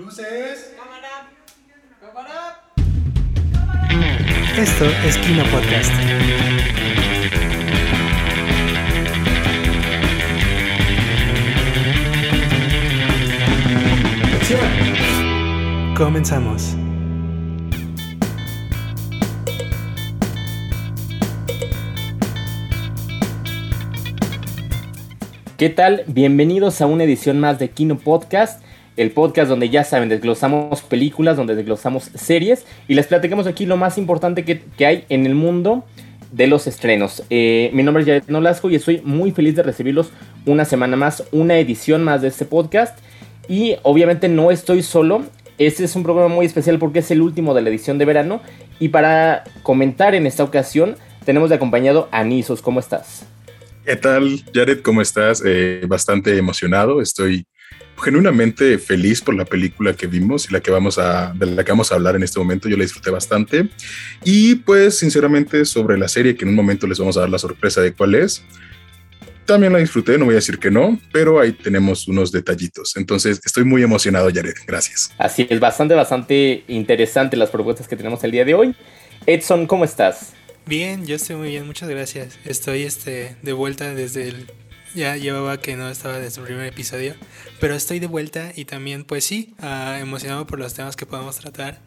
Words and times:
Luces. 0.00 0.74
Cámara. 0.78 1.28
Cámara. 2.00 2.62
Esto 4.56 4.86
es 5.06 5.18
Kino 5.18 5.44
Podcast. 5.50 5.92
Comenzamos. 15.98 16.76
¿Qué 25.58 25.68
tal? 25.68 26.04
Bienvenidos 26.06 26.80
a 26.80 26.86
una 26.86 27.04
edición 27.04 27.38
más 27.38 27.58
de 27.58 27.68
Kino 27.68 27.98
Podcast, 27.98 28.62
el 28.96 29.10
podcast 29.10 29.48
donde 29.48 29.70
ya 29.70 29.84
saben, 29.84 30.08
desglosamos 30.08 30.82
películas, 30.82 31.36
donde 31.36 31.54
desglosamos 31.54 32.10
series 32.14 32.66
y 32.88 32.94
les 32.94 33.06
platicamos 33.06 33.46
aquí 33.46 33.66
lo 33.66 33.76
más 33.76 33.98
importante 33.98 34.44
que, 34.44 34.62
hay 34.84 35.04
en 35.08 35.26
el 35.26 35.34
mundo 35.34 35.84
de 36.32 36.46
los 36.46 36.66
estrenos. 36.66 37.22
Eh, 37.30 37.70
mi 37.72 37.82
nombre 37.82 38.02
es 38.02 38.06
Jared 38.06 38.24
Nolasco 38.28 38.70
y 38.70 38.76
estoy 38.76 39.00
muy 39.04 39.32
feliz 39.32 39.56
de 39.56 39.62
recibirlos 39.62 40.10
una 40.46 40.64
semana 40.64 40.96
más, 40.96 41.24
una 41.32 41.58
edición 41.58 42.04
más 42.04 42.22
de 42.22 42.28
este 42.28 42.44
podcast. 42.44 42.98
Y 43.48 43.76
obviamente 43.82 44.28
no 44.28 44.50
estoy 44.50 44.82
solo, 44.82 45.24
este 45.58 45.84
es 45.84 45.94
un 45.94 46.04
programa 46.04 46.34
muy 46.34 46.46
especial 46.46 46.78
porque 46.78 47.00
es 47.00 47.10
el 47.10 47.20
último 47.20 47.52
de 47.52 47.62
la 47.62 47.68
edición 47.68 47.98
de 47.98 48.04
verano. 48.04 48.40
Y 48.78 48.88
para 48.88 49.44
comentar 49.62 50.14
en 50.14 50.26
esta 50.26 50.42
ocasión, 50.42 50.96
tenemos 51.24 51.50
de 51.50 51.56
acompañado 51.56 52.08
a 52.12 52.24
Nisos. 52.24 52.62
¿Cómo 52.62 52.80
estás? 52.80 53.26
¿Qué 53.84 53.96
tal, 53.96 54.42
Jared? 54.54 54.80
¿Cómo 54.80 55.02
estás? 55.02 55.42
Eh, 55.44 55.82
bastante 55.86 56.36
emocionado. 56.38 57.02
Estoy 57.02 57.46
genuinamente 58.00 58.78
feliz 58.78 59.20
por 59.20 59.34
la 59.34 59.44
película 59.44 59.94
que 59.94 60.06
vimos 60.06 60.48
y 60.48 60.52
la 60.52 60.60
que 60.60 60.70
vamos 60.70 60.98
a, 60.98 61.32
de 61.34 61.46
la 61.46 61.64
que 61.64 61.72
vamos 61.72 61.92
a 61.92 61.94
hablar 61.94 62.16
en 62.16 62.22
este 62.22 62.38
momento. 62.38 62.68
Yo 62.68 62.76
la 62.76 62.82
disfruté 62.82 63.10
bastante. 63.10 63.68
Y 64.24 64.56
pues, 64.56 64.98
sinceramente, 64.98 65.64
sobre 65.64 65.98
la 65.98 66.08
serie, 66.08 66.36
que 66.36 66.44
en 66.44 66.50
un 66.50 66.54
momento 66.54 66.86
les 66.86 66.98
vamos 66.98 67.16
a 67.16 67.20
dar 67.20 67.30
la 67.30 67.38
sorpresa 67.38 67.80
de 67.80 67.92
cuál 67.92 68.14
es. 68.14 68.42
También 69.46 69.72
la 69.72 69.80
disfruté, 69.80 70.16
no 70.16 70.26
voy 70.26 70.34
a 70.34 70.36
decir 70.36 70.58
que 70.58 70.70
no, 70.70 71.00
pero 71.12 71.40
ahí 71.40 71.52
tenemos 71.52 72.06
unos 72.06 72.30
detallitos. 72.30 72.96
Entonces, 72.96 73.40
estoy 73.44 73.64
muy 73.64 73.82
emocionado, 73.82 74.30
Jared. 74.32 74.54
Gracias. 74.66 75.12
Así 75.18 75.46
es, 75.50 75.58
bastante, 75.58 75.94
bastante 75.94 76.64
interesante 76.68 77.36
las 77.36 77.50
propuestas 77.50 77.88
que 77.88 77.96
tenemos 77.96 78.22
el 78.22 78.30
día 78.30 78.44
de 78.44 78.54
hoy. 78.54 78.74
Edson, 79.26 79.66
¿cómo 79.66 79.84
estás? 79.84 80.34
Bien, 80.66 81.04
yo 81.04 81.16
estoy 81.16 81.36
muy 81.36 81.48
bien, 81.48 81.66
muchas 81.66 81.88
gracias. 81.88 82.38
Estoy 82.44 82.82
este 82.82 83.34
de 83.42 83.52
vuelta 83.52 83.92
desde 83.92 84.28
el 84.28 84.46
ya 84.94 85.16
llevaba 85.16 85.60
que 85.60 85.76
no 85.76 85.88
estaba 85.88 86.18
desde 86.18 86.40
el 86.40 86.46
primer 86.46 86.66
episodio, 86.66 87.14
pero 87.60 87.74
estoy 87.74 87.98
de 88.00 88.06
vuelta 88.06 88.52
y 88.54 88.64
también 88.64 89.04
pues 89.04 89.24
sí, 89.24 89.54
ah, 89.60 89.98
emocionado 90.00 90.46
por 90.46 90.58
los 90.58 90.74
temas 90.74 90.96
que 90.96 91.06
podemos 91.06 91.38
tratar 91.38 91.78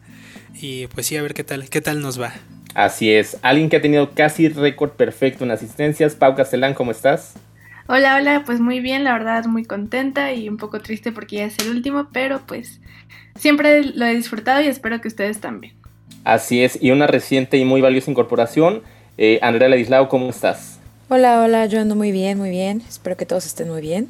y 0.54 0.86
pues 0.88 1.06
sí, 1.06 1.16
a 1.16 1.22
ver 1.22 1.34
qué 1.34 1.44
tal, 1.44 1.68
qué 1.68 1.80
tal 1.80 2.00
nos 2.00 2.20
va. 2.20 2.32
Así 2.74 3.12
es, 3.12 3.36
alguien 3.42 3.68
que 3.68 3.76
ha 3.76 3.82
tenido 3.82 4.12
casi 4.14 4.48
récord 4.48 4.90
perfecto 4.90 5.44
en 5.44 5.50
asistencias, 5.50 6.14
Pau 6.14 6.34
Castellán, 6.34 6.74
¿cómo 6.74 6.90
estás? 6.90 7.34
Hola, 7.86 8.16
hola, 8.16 8.44
pues 8.46 8.60
muy 8.60 8.80
bien, 8.80 9.04
la 9.04 9.12
verdad 9.12 9.44
muy 9.44 9.64
contenta 9.64 10.32
y 10.32 10.48
un 10.48 10.56
poco 10.56 10.80
triste 10.80 11.12
porque 11.12 11.36
ya 11.36 11.44
es 11.44 11.58
el 11.58 11.68
último, 11.68 12.08
pero 12.12 12.40
pues 12.46 12.80
siempre 13.36 13.84
lo 13.84 14.06
he 14.06 14.14
disfrutado 14.14 14.62
y 14.62 14.66
espero 14.68 15.00
que 15.00 15.08
ustedes 15.08 15.40
también. 15.40 15.74
Así 16.24 16.64
es, 16.64 16.82
y 16.82 16.90
una 16.90 17.06
reciente 17.06 17.58
y 17.58 17.66
muy 17.66 17.82
valiosa 17.82 18.10
incorporación. 18.10 18.82
Eh, 19.18 19.38
Andrea 19.42 19.68
Ladislao, 19.68 20.08
¿cómo 20.08 20.30
estás? 20.30 20.80
Hola, 21.10 21.42
hola, 21.42 21.66
yo 21.66 21.82
ando 21.82 21.94
muy 21.96 22.12
bien, 22.12 22.38
muy 22.38 22.48
bien. 22.48 22.82
Espero 22.88 23.14
que 23.18 23.26
todos 23.26 23.44
estén 23.44 23.68
muy 23.68 23.82
bien. 23.82 24.08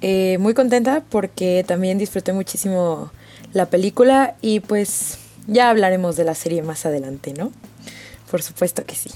Eh, 0.00 0.38
muy 0.40 0.54
contenta 0.54 1.02
porque 1.10 1.62
también 1.66 1.98
disfruté 1.98 2.32
muchísimo 2.32 3.12
la 3.52 3.66
película 3.66 4.34
y 4.40 4.60
pues 4.60 5.18
ya 5.46 5.68
hablaremos 5.68 6.16
de 6.16 6.24
la 6.24 6.34
serie 6.34 6.62
más 6.62 6.86
adelante, 6.86 7.34
¿no? 7.36 7.52
Por 8.30 8.40
supuesto 8.40 8.86
que 8.86 8.94
sí. 8.94 9.10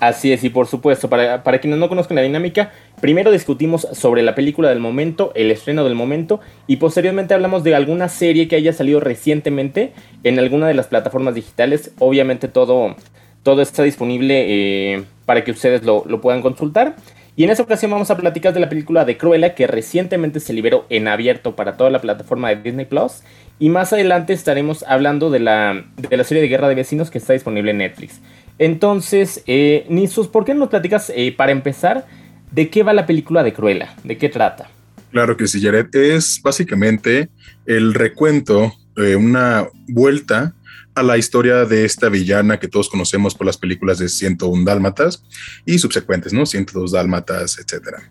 Así 0.00 0.32
es, 0.32 0.42
y 0.44 0.50
por 0.50 0.66
supuesto, 0.66 1.08
para, 1.08 1.42
para, 1.42 1.58
quienes 1.58 1.78
no 1.78 1.88
conozcan 1.88 2.16
la 2.16 2.22
dinámica, 2.22 2.72
primero 3.00 3.30
discutimos 3.30 3.88
sobre 3.92 4.22
la 4.22 4.34
película 4.34 4.68
del 4.68 4.80
momento, 4.80 5.32
el 5.34 5.50
estreno 5.50 5.84
del 5.84 5.94
momento, 5.94 6.40
y 6.66 6.76
posteriormente 6.76 7.32
hablamos 7.32 7.64
de 7.64 7.74
alguna 7.74 8.10
serie 8.10 8.46
que 8.46 8.56
haya 8.56 8.74
salido 8.74 9.00
recientemente 9.00 9.94
en 10.22 10.38
alguna 10.38 10.68
de 10.68 10.74
las 10.74 10.88
plataformas 10.88 11.34
digitales. 11.34 11.92
Obviamente 11.98 12.48
todo, 12.48 12.94
todo 13.46 13.62
está 13.62 13.84
disponible 13.84 14.44
eh, 14.48 15.04
para 15.24 15.44
que 15.44 15.52
ustedes 15.52 15.84
lo, 15.84 16.02
lo, 16.08 16.20
puedan 16.20 16.42
consultar. 16.42 16.96
Y 17.36 17.44
en 17.44 17.50
esta 17.50 17.62
ocasión 17.62 17.92
vamos 17.92 18.10
a 18.10 18.16
platicar 18.16 18.52
de 18.52 18.58
la 18.58 18.68
película 18.68 19.04
de 19.04 19.16
Cruella 19.16 19.54
que 19.54 19.68
recientemente 19.68 20.40
se 20.40 20.52
liberó 20.52 20.84
en 20.90 21.06
abierto 21.06 21.54
para 21.54 21.76
toda 21.76 21.90
la 21.90 22.00
plataforma 22.00 22.48
de 22.48 22.56
Disney 22.56 22.86
Plus. 22.86 23.22
Y 23.60 23.68
más 23.68 23.92
adelante 23.92 24.32
estaremos 24.32 24.82
hablando 24.88 25.30
de 25.30 25.38
la, 25.38 25.84
de 25.96 26.16
la 26.16 26.24
serie 26.24 26.42
de 26.42 26.48
Guerra 26.48 26.68
de 26.68 26.74
Vecinos 26.74 27.08
que 27.08 27.18
está 27.18 27.34
disponible 27.34 27.70
en 27.70 27.78
Netflix. 27.78 28.20
Entonces, 28.58 29.44
eh, 29.46 29.86
Nisus, 29.88 30.26
¿por 30.26 30.44
qué 30.44 30.52
no 30.52 30.60
nos 30.60 30.70
platicas 30.70 31.12
eh, 31.14 31.30
para 31.30 31.52
empezar 31.52 32.04
de 32.50 32.68
qué 32.68 32.82
va 32.82 32.94
la 32.94 33.06
película 33.06 33.44
de 33.44 33.52
Cruella? 33.52 33.94
¿De 34.02 34.18
qué 34.18 34.28
trata? 34.28 34.70
Claro 35.12 35.36
que 35.36 35.46
sí, 35.46 35.62
Jared. 35.62 35.86
Es 35.94 36.40
básicamente 36.42 37.28
el 37.64 37.94
recuento, 37.94 38.72
eh, 38.96 39.14
una 39.14 39.68
vuelta 39.86 40.55
a 40.96 41.02
la 41.02 41.16
historia 41.16 41.64
de 41.64 41.84
esta 41.84 42.08
villana 42.08 42.58
que 42.58 42.68
todos 42.68 42.88
conocemos 42.88 43.34
por 43.34 43.46
las 43.46 43.56
películas 43.56 43.98
de 43.98 44.08
101 44.08 44.64
Dálmatas 44.64 45.22
y 45.64 45.78
subsecuentes, 45.78 46.32
¿no? 46.32 46.44
102 46.46 46.92
Dálmatas, 46.92 47.58
etcétera 47.58 48.02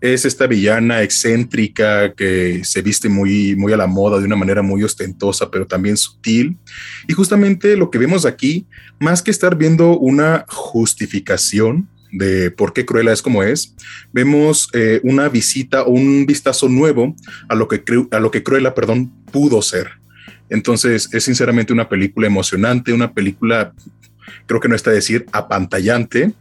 es 0.00 0.24
esta 0.24 0.46
villana 0.46 1.02
excéntrica 1.02 2.12
que 2.12 2.62
se 2.64 2.82
viste 2.82 3.08
muy, 3.08 3.56
muy 3.56 3.72
a 3.72 3.76
la 3.76 3.86
moda 3.86 4.18
de 4.18 4.26
una 4.26 4.36
manera 4.36 4.62
muy 4.62 4.82
ostentosa, 4.82 5.50
pero 5.50 5.66
también 5.66 5.96
sutil. 5.96 6.58
Y 7.08 7.14
justamente 7.14 7.76
lo 7.76 7.90
que 7.90 7.98
vemos 7.98 8.26
aquí, 8.26 8.66
más 8.98 9.22
que 9.22 9.30
estar 9.30 9.56
viendo 9.56 9.98
una 9.98 10.44
justificación 10.48 11.88
de 12.12 12.50
por 12.50 12.72
qué 12.72 12.84
Cruella 12.84 13.12
es 13.12 13.22
como 13.22 13.42
es, 13.42 13.74
vemos 14.12 14.68
eh, 14.72 15.00
una 15.02 15.28
visita 15.28 15.82
o 15.82 15.90
un 15.90 16.26
vistazo 16.26 16.68
nuevo 16.68 17.14
a 17.48 17.54
lo 17.54 17.68
que, 17.68 17.82
a 18.10 18.20
lo 18.20 18.30
que 18.30 18.42
Cruella, 18.42 18.74
perdón, 18.74 19.12
pudo 19.32 19.62
ser. 19.62 19.90
Entonces, 20.50 21.08
es 21.12 21.24
sinceramente 21.24 21.72
una 21.72 21.88
película 21.88 22.26
emocionante, 22.26 22.92
una 22.92 23.12
película, 23.12 23.72
creo 24.46 24.60
que 24.60 24.68
no 24.68 24.74
está 24.74 24.90
a 24.90 24.94
decir, 24.94 25.26
apantallante, 25.32 26.32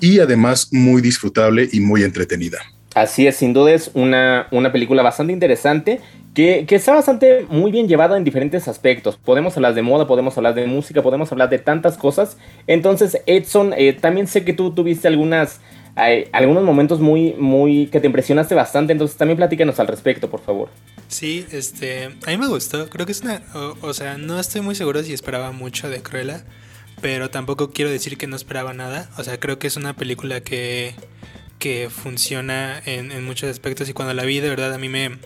y 0.00 0.18
además 0.18 0.68
muy 0.72 1.00
disfrutable 1.00 1.68
y 1.72 1.80
muy 1.80 2.02
entretenida. 2.02 2.58
Así 2.94 3.26
es, 3.26 3.36
sin 3.36 3.52
duda 3.52 3.72
es 3.72 3.90
una, 3.94 4.48
una 4.50 4.72
película 4.72 5.02
bastante 5.02 5.32
interesante 5.32 6.00
que, 6.34 6.64
que, 6.66 6.76
está 6.76 6.94
bastante 6.94 7.46
muy 7.48 7.70
bien 7.70 7.88
llevada 7.88 8.16
en 8.16 8.24
diferentes 8.24 8.68
aspectos. 8.68 9.16
Podemos 9.16 9.56
hablar 9.56 9.74
de 9.74 9.82
moda, 9.82 10.06
podemos 10.06 10.36
hablar 10.36 10.54
de 10.54 10.66
música, 10.66 11.02
podemos 11.02 11.32
hablar 11.32 11.48
de 11.48 11.58
tantas 11.58 11.96
cosas. 11.96 12.36
Entonces, 12.66 13.22
Edson, 13.26 13.74
eh, 13.76 13.94
también 13.94 14.26
sé 14.26 14.44
que 14.44 14.52
tú 14.52 14.70
tuviste 14.70 15.08
algunas, 15.08 15.60
eh, 15.96 16.28
algunos 16.32 16.64
momentos 16.64 17.00
muy, 17.00 17.34
muy 17.34 17.86
que 17.86 18.00
te 18.00 18.06
impresionaste 18.06 18.54
bastante. 18.54 18.92
Entonces, 18.92 19.16
también 19.16 19.36
platícanos 19.36 19.78
al 19.80 19.86
respecto, 19.86 20.30
por 20.30 20.40
favor. 20.40 20.68
Sí, 21.08 21.46
este, 21.52 22.04
a 22.26 22.30
mí 22.30 22.36
me 22.36 22.48
gustó. 22.48 22.88
Creo 22.88 23.06
que 23.06 23.12
es 23.12 23.22
una, 23.22 23.42
o, 23.54 23.76
o 23.80 23.94
sea, 23.94 24.18
no 24.18 24.38
estoy 24.38 24.60
muy 24.60 24.74
seguro 24.74 25.02
si 25.02 25.12
esperaba 25.12 25.52
mucho 25.52 25.88
de 25.88 26.02
Cruella 26.02 26.44
pero 27.00 27.30
tampoco 27.30 27.70
quiero 27.70 27.90
decir 27.90 28.16
que 28.16 28.26
no 28.26 28.36
esperaba 28.36 28.72
nada. 28.72 29.10
O 29.18 29.24
sea, 29.24 29.38
creo 29.38 29.58
que 29.58 29.66
es 29.66 29.76
una 29.76 29.94
película 29.94 30.40
que, 30.40 30.94
que 31.58 31.90
funciona 31.90 32.80
en, 32.84 33.24
muchos 33.24 33.50
aspectos 33.50 33.88
y 33.88 33.92
cuando 33.92 34.14
la 34.14 34.24
vi 34.24 34.40
de 34.40 34.48
verdad 34.48 34.72
a 34.72 34.78
mí 34.78 34.88
me, 34.88 35.18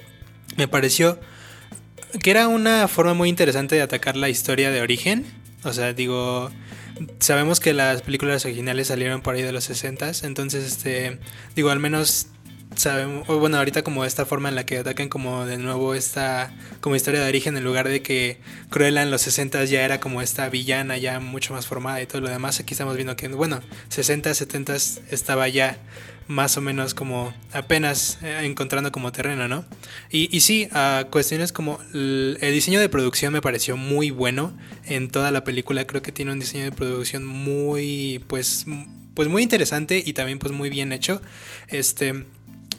me 0.56 0.68
pareció 0.68 1.18
que 2.22 2.30
era 2.30 2.48
una 2.48 2.88
forma 2.88 3.14
muy 3.14 3.28
interesante 3.28 3.76
de 3.76 3.82
atacar 3.82 4.16
la 4.16 4.28
historia 4.28 4.70
de 4.70 4.80
origen. 4.80 5.24
O 5.64 5.72
sea, 5.72 5.92
digo, 5.92 6.50
sabemos 7.18 7.60
que 7.60 7.72
las 7.72 8.02
películas 8.02 8.44
originales 8.44 8.88
salieron 8.88 9.22
por 9.22 9.34
ahí 9.34 9.42
de 9.42 9.52
los 9.52 9.64
60 9.64 10.12
entonces, 10.22 10.64
este, 10.64 11.18
digo, 11.54 11.70
al 11.70 11.80
menos 11.80 12.28
sabemos, 12.76 13.26
bueno, 13.26 13.58
ahorita 13.58 13.82
como 13.82 14.04
esta 14.04 14.24
forma 14.26 14.48
en 14.48 14.54
la 14.54 14.64
que 14.64 14.78
atacan 14.78 15.08
como 15.08 15.44
de 15.44 15.58
nuevo 15.58 15.94
esta 15.94 16.52
como 16.80 16.96
historia 16.96 17.20
de 17.20 17.28
origen 17.28 17.56
en 17.56 17.64
lugar 17.64 17.88
de 17.88 18.00
que 18.02 18.38
Cruella 18.70 19.02
en 19.02 19.10
los 19.10 19.22
60 19.22 19.64
ya 19.64 19.82
era 19.82 20.00
como 20.00 20.22
esta 20.22 20.48
villana 20.48 20.96
ya 20.96 21.20
mucho 21.20 21.52
más 21.52 21.66
formada 21.66 22.00
y 22.00 22.06
todo 22.06 22.20
lo 22.22 22.30
demás, 22.30 22.60
aquí 22.60 22.74
estamos 22.74 22.94
viendo 22.96 23.16
que 23.16 23.28
bueno, 23.28 23.60
60, 23.88 24.32
70 24.32 24.76
estaba 25.10 25.48
ya 25.48 25.78
más 26.30 26.56
o 26.56 26.60
menos 26.60 26.94
como 26.94 27.34
apenas 27.52 28.18
eh, 28.22 28.42
encontrando 28.44 28.92
como 28.92 29.10
terreno, 29.10 29.48
¿no? 29.48 29.64
Y, 30.10 30.34
y 30.34 30.40
sí, 30.40 30.68
a 30.70 31.06
cuestiones 31.10 31.50
como 31.50 31.80
el, 31.92 32.38
el, 32.40 32.54
diseño 32.54 32.78
de 32.78 32.88
producción 32.88 33.32
me 33.32 33.40
pareció 33.40 33.76
muy 33.76 34.12
bueno 34.12 34.56
en 34.84 35.10
toda 35.10 35.32
la 35.32 35.42
película, 35.42 35.86
creo 35.88 36.02
que 36.02 36.12
tiene 36.12 36.30
un 36.30 36.38
diseño 36.38 36.64
de 36.64 36.72
producción 36.72 37.26
muy, 37.26 38.24
pues, 38.28 38.64
pues 39.14 39.28
muy 39.28 39.42
interesante 39.42 40.00
y 40.06 40.12
también 40.12 40.38
pues 40.38 40.52
muy 40.52 40.70
bien 40.70 40.92
hecho. 40.92 41.20
Este, 41.66 42.24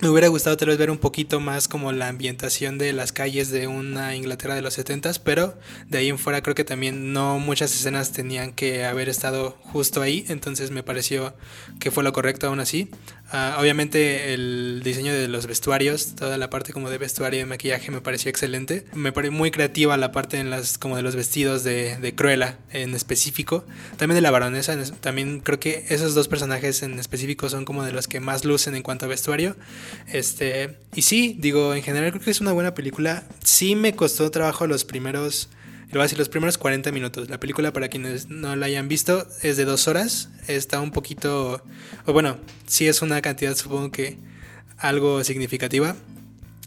me 0.02 0.10
hubiera 0.10 0.30
gustado 0.30 0.58
tal 0.58 0.70
vez 0.70 0.80
ver 0.80 0.90
un 0.90 0.98
poquito 0.98 1.40
más 1.40 1.68
como 1.68 1.92
la 1.92 2.08
ambientación 2.08 2.80
de 2.80 2.92
las 2.92 3.12
calles 3.12 3.52
de 3.52 3.68
una 3.68 4.16
Inglaterra 4.16 4.56
de 4.56 4.64
los 4.64 4.74
70 4.74 5.12
pero 5.24 5.60
de 5.90 6.00
ahí 6.00 6.10
en 6.10 6.18
fuera 6.18 6.42
creo 6.42 6.56
que 6.56 6.64
también 6.64 7.14
no 7.14 7.38
muchas 7.38 7.72
escenas 7.76 8.12
tenían 8.12 8.54
que 8.54 8.84
haber 8.86 9.10
estado 9.10 9.52
justo 9.62 10.02
ahí, 10.02 10.26
entonces 10.28 10.72
me 10.72 10.82
pareció 10.82 11.36
que 11.80 11.92
fue 11.92 12.04
lo 12.04 12.14
correcto 12.14 12.48
aún 12.48 12.60
así. 12.60 12.90
Ah, 13.34 13.58
obviamente 13.60 14.34
el 14.34 14.82
diseño 14.84 15.14
de 15.14 15.30
los 15.30 15.48
vestuarios, 15.48 16.16
toda 16.16 16.38
la 16.38 16.50
parte 16.50 16.74
como 16.74 16.90
de 16.90 16.98
vestuario 16.98 17.40
y 17.40 17.46
maquillaje 17.46 17.90
me 17.90 18.02
pareció 18.02 18.30
excelente. 18.30 18.84
Me 18.94 19.14
pareció 19.14 19.32
muy 19.32 19.52
creativa 19.52 19.96
la 19.96 20.12
parte 20.12 20.38
en 20.38 20.50
las 20.50 20.78
como 20.78 20.98
de 20.98 21.02
los 21.02 21.16
vestidos 21.16 21.64
de, 21.64 21.96
de 21.96 22.14
Cruella 22.14 22.58
en 22.72 22.94
específico. 22.94 23.64
También 23.96 24.16
de 24.16 24.22
la 24.22 24.32
baronesa, 24.32 24.78
también 25.00 25.40
creo 25.40 25.62
que 25.62 25.86
esos 25.88 26.14
dos 26.14 26.28
personajes 26.28 26.84
en 26.84 27.00
específico 27.00 27.48
son 27.48 27.64
como 27.64 27.86
de 27.86 27.94
los 27.94 28.10
que 28.10 28.20
más 28.20 28.44
lucen 28.44 28.76
en 28.76 28.84
cuanto 28.84 29.06
a 29.06 29.08
vestuario. 29.08 29.56
Este, 30.12 30.76
y 30.94 31.04
sí, 31.04 31.38
digo, 31.40 31.74
en 31.74 31.84
general 31.84 32.12
creo 32.12 32.24
que 32.24 32.32
es 32.32 32.42
una 32.42 32.52
buena 32.52 32.74
película. 32.74 33.24
Sí 33.46 33.76
me 33.76 33.96
costó 33.96 34.30
trabajo 34.30 34.68
los 34.68 34.84
primeros 34.84 35.48
lo 35.92 36.00
voy 36.00 36.02
a 36.02 36.04
decir, 36.04 36.18
los 36.18 36.30
primeros 36.30 36.58
40 36.58 36.92
minutos. 36.92 37.30
La 37.30 37.40
película, 37.40 37.74
para 37.74 37.90
quienes 37.90 38.30
no 38.30 38.56
la 38.56 38.68
hayan 38.68 38.88
visto, 38.88 39.28
es 39.42 39.58
de 39.58 39.66
dos 39.66 39.88
horas. 39.90 40.30
Está 40.48 40.80
un 40.80 40.92
poquito. 40.92 41.64
O 42.06 42.14
bueno, 42.14 42.38
sí 42.66 42.88
es 42.88 43.02
una 43.02 43.22
cantidad, 43.22 43.56
supongo 43.56 43.92
que 43.92 44.18
algo 44.78 45.24
significativa. 45.26 45.96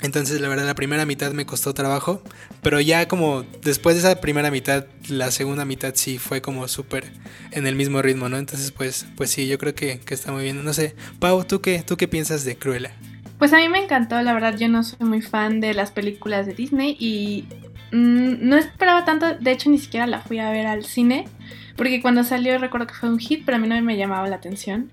Entonces, 0.03 0.43
la 0.43 0.49
verdad, 0.49 0.67
la 0.67 0.75
primera 0.75 1.06
mitad 1.06 1.32
me 1.32 1.47
costó 1.47 1.73
trabajo. 1.73 2.23
Pero 2.61 2.81
ya 2.81 3.09
como 3.09 3.47
después 3.62 3.97
de 3.97 4.00
esa 4.00 4.21
primera 4.21 4.50
mitad, 4.50 4.85
la 5.09 5.31
segunda 5.31 5.65
mitad 5.65 5.93
sí 5.94 6.19
fue 6.19 6.43
como 6.43 6.69
súper 6.69 7.11
en 7.50 7.67
el 7.67 7.76
mismo 7.76 8.03
ritmo, 8.03 8.29
¿no? 8.29 8.37
Entonces, 8.37 8.73
pues, 8.73 9.06
pues 9.17 9.31
sí, 9.31 9.47
yo 9.47 9.56
creo 9.56 9.75
que, 9.75 10.00
que 10.00 10.12
está 10.12 10.32
muy 10.32 10.43
bien. 10.43 10.62
No 10.62 10.75
sé, 10.75 10.94
Pau, 11.19 11.44
¿tú 11.44 11.62
qué, 11.62 11.82
¿tú 11.82 11.97
qué 11.97 12.09
piensas 12.09 12.44
de 12.44 12.56
Cruella? 12.56 12.93
Pues 13.38 13.53
a 13.53 13.56
mí 13.56 13.69
me 13.69 13.82
encantó, 13.82 14.21
la 14.23 14.32
verdad 14.32 14.56
yo 14.56 14.69
no 14.69 14.82
soy 14.85 15.06
muy 15.06 15.21
fan 15.21 15.61
de 15.61 15.75
las 15.75 15.91
películas 15.91 16.47
de 16.47 16.55
Disney 16.55 16.97
y 17.00 17.47
Mm, 17.94 18.49
no 18.49 18.56
esperaba 18.56 19.05
tanto, 19.05 19.35
de 19.35 19.52
hecho 19.52 19.70
ni 19.70 19.79
siquiera 19.79 20.08
la 20.08 20.19
fui 20.19 20.41
a 20.41 20.50
ver 20.50 20.67
al 20.67 20.85
cine, 20.85 21.26
porque 21.76 22.02
cuando 22.02 22.25
salió 22.25 22.58
recuerdo 22.58 22.88
que 22.88 22.94
fue 22.94 23.08
un 23.08 23.20
hit, 23.20 23.44
pero 23.46 23.56
a 23.56 23.61
mí 23.61 23.69
no 23.69 23.81
me 23.82 23.96
llamaba 23.96 24.29
la 24.29 24.35
atención. 24.35 24.91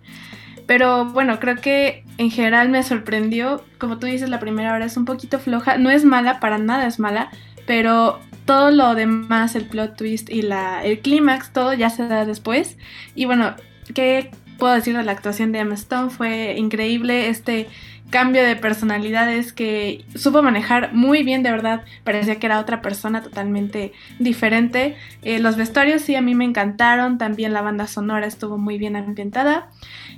Pero 0.67 1.05
bueno, 1.05 1.39
creo 1.39 1.55
que 1.55 2.05
en 2.19 2.29
general 2.29 2.69
me 2.69 2.83
sorprendió, 2.83 3.65
como 3.79 3.97
tú 3.97 4.05
dices, 4.05 4.29
la 4.29 4.39
primera 4.39 4.71
hora 4.71 4.85
es 4.85 4.97
un 4.97 5.05
poquito 5.05 5.39
floja, 5.39 5.79
no 5.79 5.89
es 5.89 6.05
mala, 6.05 6.39
para 6.39 6.59
nada 6.59 6.85
es 6.85 6.99
mala, 6.99 7.31
pero 7.65 8.19
todo 8.45 8.69
lo 8.69 8.93
demás, 8.93 9.55
el 9.55 9.65
plot 9.65 9.97
twist 9.97 10.29
y 10.29 10.43
la, 10.43 10.83
el 10.83 10.99
clímax, 10.99 11.51
todo 11.53 11.73
ya 11.73 11.89
se 11.89 12.07
da 12.07 12.25
después. 12.25 12.77
Y 13.15 13.25
bueno, 13.25 13.55
¿qué 13.95 14.29
puedo 14.59 14.75
decir 14.75 14.95
de 14.95 15.03
la 15.03 15.11
actuación 15.13 15.51
de 15.51 15.59
Emma 15.59 15.73
Stone? 15.73 16.11
Fue 16.11 16.53
increíble 16.55 17.29
este 17.29 17.67
cambio 18.11 18.43
de 18.43 18.55
personalidades 18.55 19.53
que 19.53 20.05
supo 20.15 20.43
manejar 20.43 20.93
muy 20.93 21.23
bien, 21.23 21.41
de 21.41 21.49
verdad, 21.49 21.83
parecía 22.03 22.35
que 22.35 22.45
era 22.45 22.59
otra 22.59 22.83
persona 22.83 23.23
totalmente 23.23 23.93
diferente. 24.19 24.95
Eh, 25.23 25.39
los 25.39 25.55
vestuarios 25.55 26.03
sí 26.03 26.15
a 26.15 26.21
mí 26.21 26.35
me 26.35 26.45
encantaron, 26.45 27.17
también 27.17 27.53
la 27.53 27.61
banda 27.61 27.87
sonora 27.87 28.27
estuvo 28.27 28.59
muy 28.59 28.77
bien 28.77 28.95
ambientada. 28.95 29.69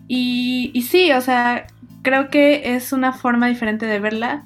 Y, 0.07 0.85
sí, 0.89 1.11
o 1.13 1.21
sea, 1.21 1.67
creo 2.01 2.29
que 2.29 2.75
es 2.75 2.91
una 2.91 3.13
forma 3.13 3.47
diferente 3.47 3.85
de 3.85 3.99
verla. 3.99 4.43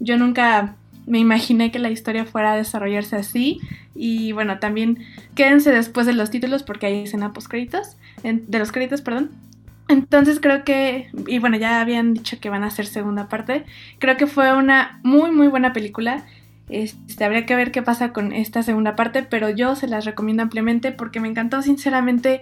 Yo 0.00 0.16
nunca 0.16 0.74
me 1.06 1.18
imaginé 1.18 1.70
que 1.70 1.78
la 1.78 1.90
historia 1.90 2.24
fuera 2.24 2.54
a 2.54 2.56
desarrollarse 2.56 3.14
así. 3.14 3.60
Y 3.94 4.32
bueno, 4.32 4.58
también 4.58 4.98
quédense 5.34 5.70
después 5.70 6.06
de 6.06 6.14
los 6.14 6.30
títulos 6.30 6.62
porque 6.62 6.86
hay 6.86 7.04
escena 7.04 7.32
post 7.32 7.48
créditos, 7.48 7.96
de 8.22 8.58
los 8.58 8.72
créditos, 8.72 9.02
perdón. 9.02 9.30
Entonces 9.88 10.40
creo 10.40 10.64
que, 10.64 11.10
y 11.26 11.38
bueno, 11.38 11.56
ya 11.56 11.80
habían 11.80 12.14
dicho 12.14 12.40
que 12.40 12.50
van 12.50 12.64
a 12.64 12.68
hacer 12.68 12.86
segunda 12.86 13.28
parte, 13.28 13.64
creo 13.98 14.16
que 14.16 14.26
fue 14.26 14.52
una 14.56 15.00
muy 15.02 15.30
muy 15.30 15.48
buena 15.48 15.72
película. 15.72 16.24
Este, 16.68 17.24
habría 17.24 17.46
que 17.46 17.54
ver 17.54 17.70
qué 17.70 17.82
pasa 17.82 18.12
con 18.12 18.32
esta 18.32 18.64
segunda 18.64 18.96
parte, 18.96 19.22
pero 19.22 19.48
yo 19.50 19.76
se 19.76 19.86
las 19.86 20.04
recomiendo 20.04 20.42
ampliamente 20.42 20.90
porque 20.90 21.20
me 21.20 21.28
encantó 21.28 21.62
sinceramente. 21.62 22.40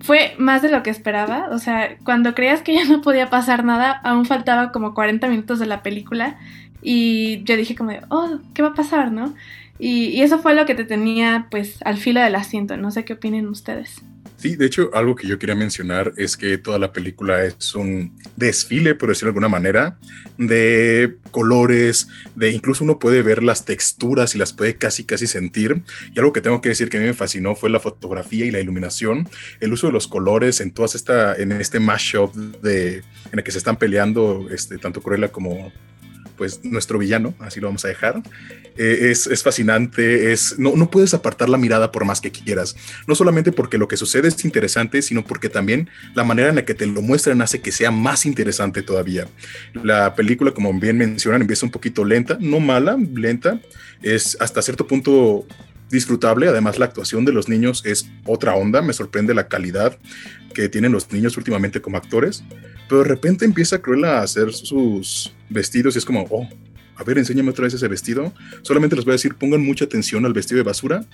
Fue 0.00 0.34
más 0.38 0.62
de 0.62 0.70
lo 0.70 0.82
que 0.82 0.90
esperaba, 0.90 1.48
o 1.50 1.58
sea, 1.58 1.96
cuando 2.04 2.34
creías 2.34 2.62
que 2.62 2.74
ya 2.74 2.84
no 2.84 3.00
podía 3.00 3.30
pasar 3.30 3.64
nada, 3.64 3.92
aún 4.04 4.26
faltaba 4.26 4.70
como 4.70 4.94
40 4.94 5.28
minutos 5.28 5.58
de 5.58 5.66
la 5.66 5.82
película 5.82 6.36
y 6.82 7.42
yo 7.44 7.56
dije 7.56 7.74
como, 7.74 7.92
oh, 8.10 8.38
¿qué 8.52 8.62
va 8.62 8.68
a 8.68 8.74
pasar, 8.74 9.10
no? 9.10 9.34
Y, 9.78 10.20
eso 10.20 10.38
fue 10.38 10.54
lo 10.54 10.66
que 10.66 10.74
te 10.74 10.84
tenía 10.84 11.48
pues 11.50 11.82
al 11.84 11.96
filo 11.96 12.20
del 12.20 12.36
asiento, 12.36 12.76
no 12.76 12.90
sé 12.90 13.04
qué 13.04 13.14
opinen 13.14 13.48
ustedes. 13.48 14.02
Sí, 14.44 14.56
de 14.56 14.66
hecho, 14.66 14.90
algo 14.92 15.16
que 15.16 15.26
yo 15.26 15.38
quería 15.38 15.54
mencionar 15.54 16.12
es 16.18 16.36
que 16.36 16.58
toda 16.58 16.78
la 16.78 16.92
película 16.92 17.46
es 17.46 17.74
un 17.74 18.12
desfile, 18.36 18.94
por 18.94 19.08
decirlo 19.08 19.28
de 19.28 19.30
alguna 19.30 19.48
manera, 19.48 19.96
de 20.36 21.16
colores, 21.30 22.08
de 22.34 22.50
incluso 22.50 22.84
uno 22.84 22.98
puede 22.98 23.22
ver 23.22 23.42
las 23.42 23.64
texturas 23.64 24.34
y 24.34 24.38
las 24.38 24.52
puede 24.52 24.76
casi, 24.76 25.04
casi 25.04 25.26
sentir. 25.26 25.82
Y 26.14 26.18
algo 26.18 26.34
que 26.34 26.42
tengo 26.42 26.60
que 26.60 26.68
decir 26.68 26.90
que 26.90 26.98
a 26.98 27.00
mí 27.00 27.06
me 27.06 27.14
fascinó 27.14 27.54
fue 27.54 27.70
la 27.70 27.80
fotografía 27.80 28.44
y 28.44 28.50
la 28.50 28.60
iluminación, 28.60 29.26
el 29.60 29.72
uso 29.72 29.86
de 29.86 29.94
los 29.94 30.08
colores 30.08 30.60
en 30.60 30.72
todas 30.72 30.94
esta, 30.94 31.34
en 31.36 31.50
este 31.52 31.80
mashup 31.80 32.34
de, 32.34 32.96
en 32.98 33.38
el 33.38 33.44
que 33.44 33.50
se 33.50 33.56
están 33.56 33.78
peleando 33.78 34.46
este, 34.50 34.76
tanto 34.76 35.00
Cruella 35.00 35.28
como 35.28 35.72
pues 36.36 36.64
nuestro 36.64 36.98
villano, 36.98 37.34
así 37.38 37.60
lo 37.60 37.68
vamos 37.68 37.84
a 37.84 37.88
dejar. 37.88 38.22
Eh, 38.76 39.10
es, 39.10 39.28
es, 39.28 39.42
fascinante, 39.44 40.32
es, 40.32 40.58
no, 40.58 40.74
no 40.74 40.90
puedes 40.90 41.14
apartar 41.14 41.48
la 41.48 41.58
mirada 41.58 41.92
por 41.92 42.04
más 42.04 42.20
que 42.20 42.32
quieras, 42.32 42.74
no 43.06 43.14
solamente 43.14 43.52
porque 43.52 43.78
lo 43.78 43.86
que 43.86 43.96
sucede 43.96 44.26
es 44.26 44.44
interesante, 44.44 45.00
sino 45.00 45.24
porque 45.24 45.48
también 45.48 45.88
la 46.14 46.24
manera 46.24 46.48
en 46.48 46.56
la 46.56 46.64
que 46.64 46.74
te 46.74 46.84
lo 46.86 47.00
muestran 47.00 47.40
hace 47.40 47.60
que 47.60 47.70
sea 47.70 47.92
más 47.92 48.26
interesante 48.26 48.82
todavía. 48.82 49.28
La 49.74 50.16
película, 50.16 50.50
como 50.50 50.72
bien 50.78 50.98
mencionan, 50.98 51.42
empieza 51.42 51.66
un 51.66 51.72
poquito 51.72 52.04
lenta, 52.04 52.36
no 52.40 52.58
mala, 52.58 52.96
lenta, 53.14 53.60
es 54.02 54.36
hasta 54.40 54.60
cierto 54.60 54.88
punto 54.88 55.46
disfrutable. 55.90 56.48
Además, 56.48 56.78
la 56.78 56.86
actuación 56.86 57.24
de 57.24 57.32
los 57.32 57.48
niños 57.48 57.82
es 57.84 58.08
otra 58.26 58.54
onda. 58.54 58.82
Me 58.82 58.92
sorprende 58.92 59.34
la 59.34 59.48
calidad 59.48 59.98
que 60.54 60.68
tienen 60.68 60.92
los 60.92 61.12
niños 61.12 61.36
últimamente 61.36 61.80
como 61.80 61.96
actores. 61.96 62.44
Pero 62.88 63.02
de 63.02 63.08
repente 63.08 63.44
empieza 63.44 63.80
Cruella 63.80 64.18
a 64.18 64.22
hacer 64.22 64.52
sus 64.52 65.34
vestidos 65.48 65.94
y 65.94 65.98
es 65.98 66.04
como, 66.04 66.26
oh, 66.30 66.48
a 66.96 67.02
ver, 67.02 67.18
enséñame 67.18 67.50
otra 67.50 67.64
vez 67.64 67.74
ese 67.74 67.88
vestido. 67.88 68.32
Solamente 68.62 68.94
les 68.94 69.04
voy 69.04 69.12
a 69.12 69.16
decir, 69.16 69.34
pongan 69.34 69.64
mucha 69.64 69.84
atención 69.84 70.24
al 70.26 70.32
vestido 70.32 70.58
de 70.58 70.62
basura. 70.62 71.04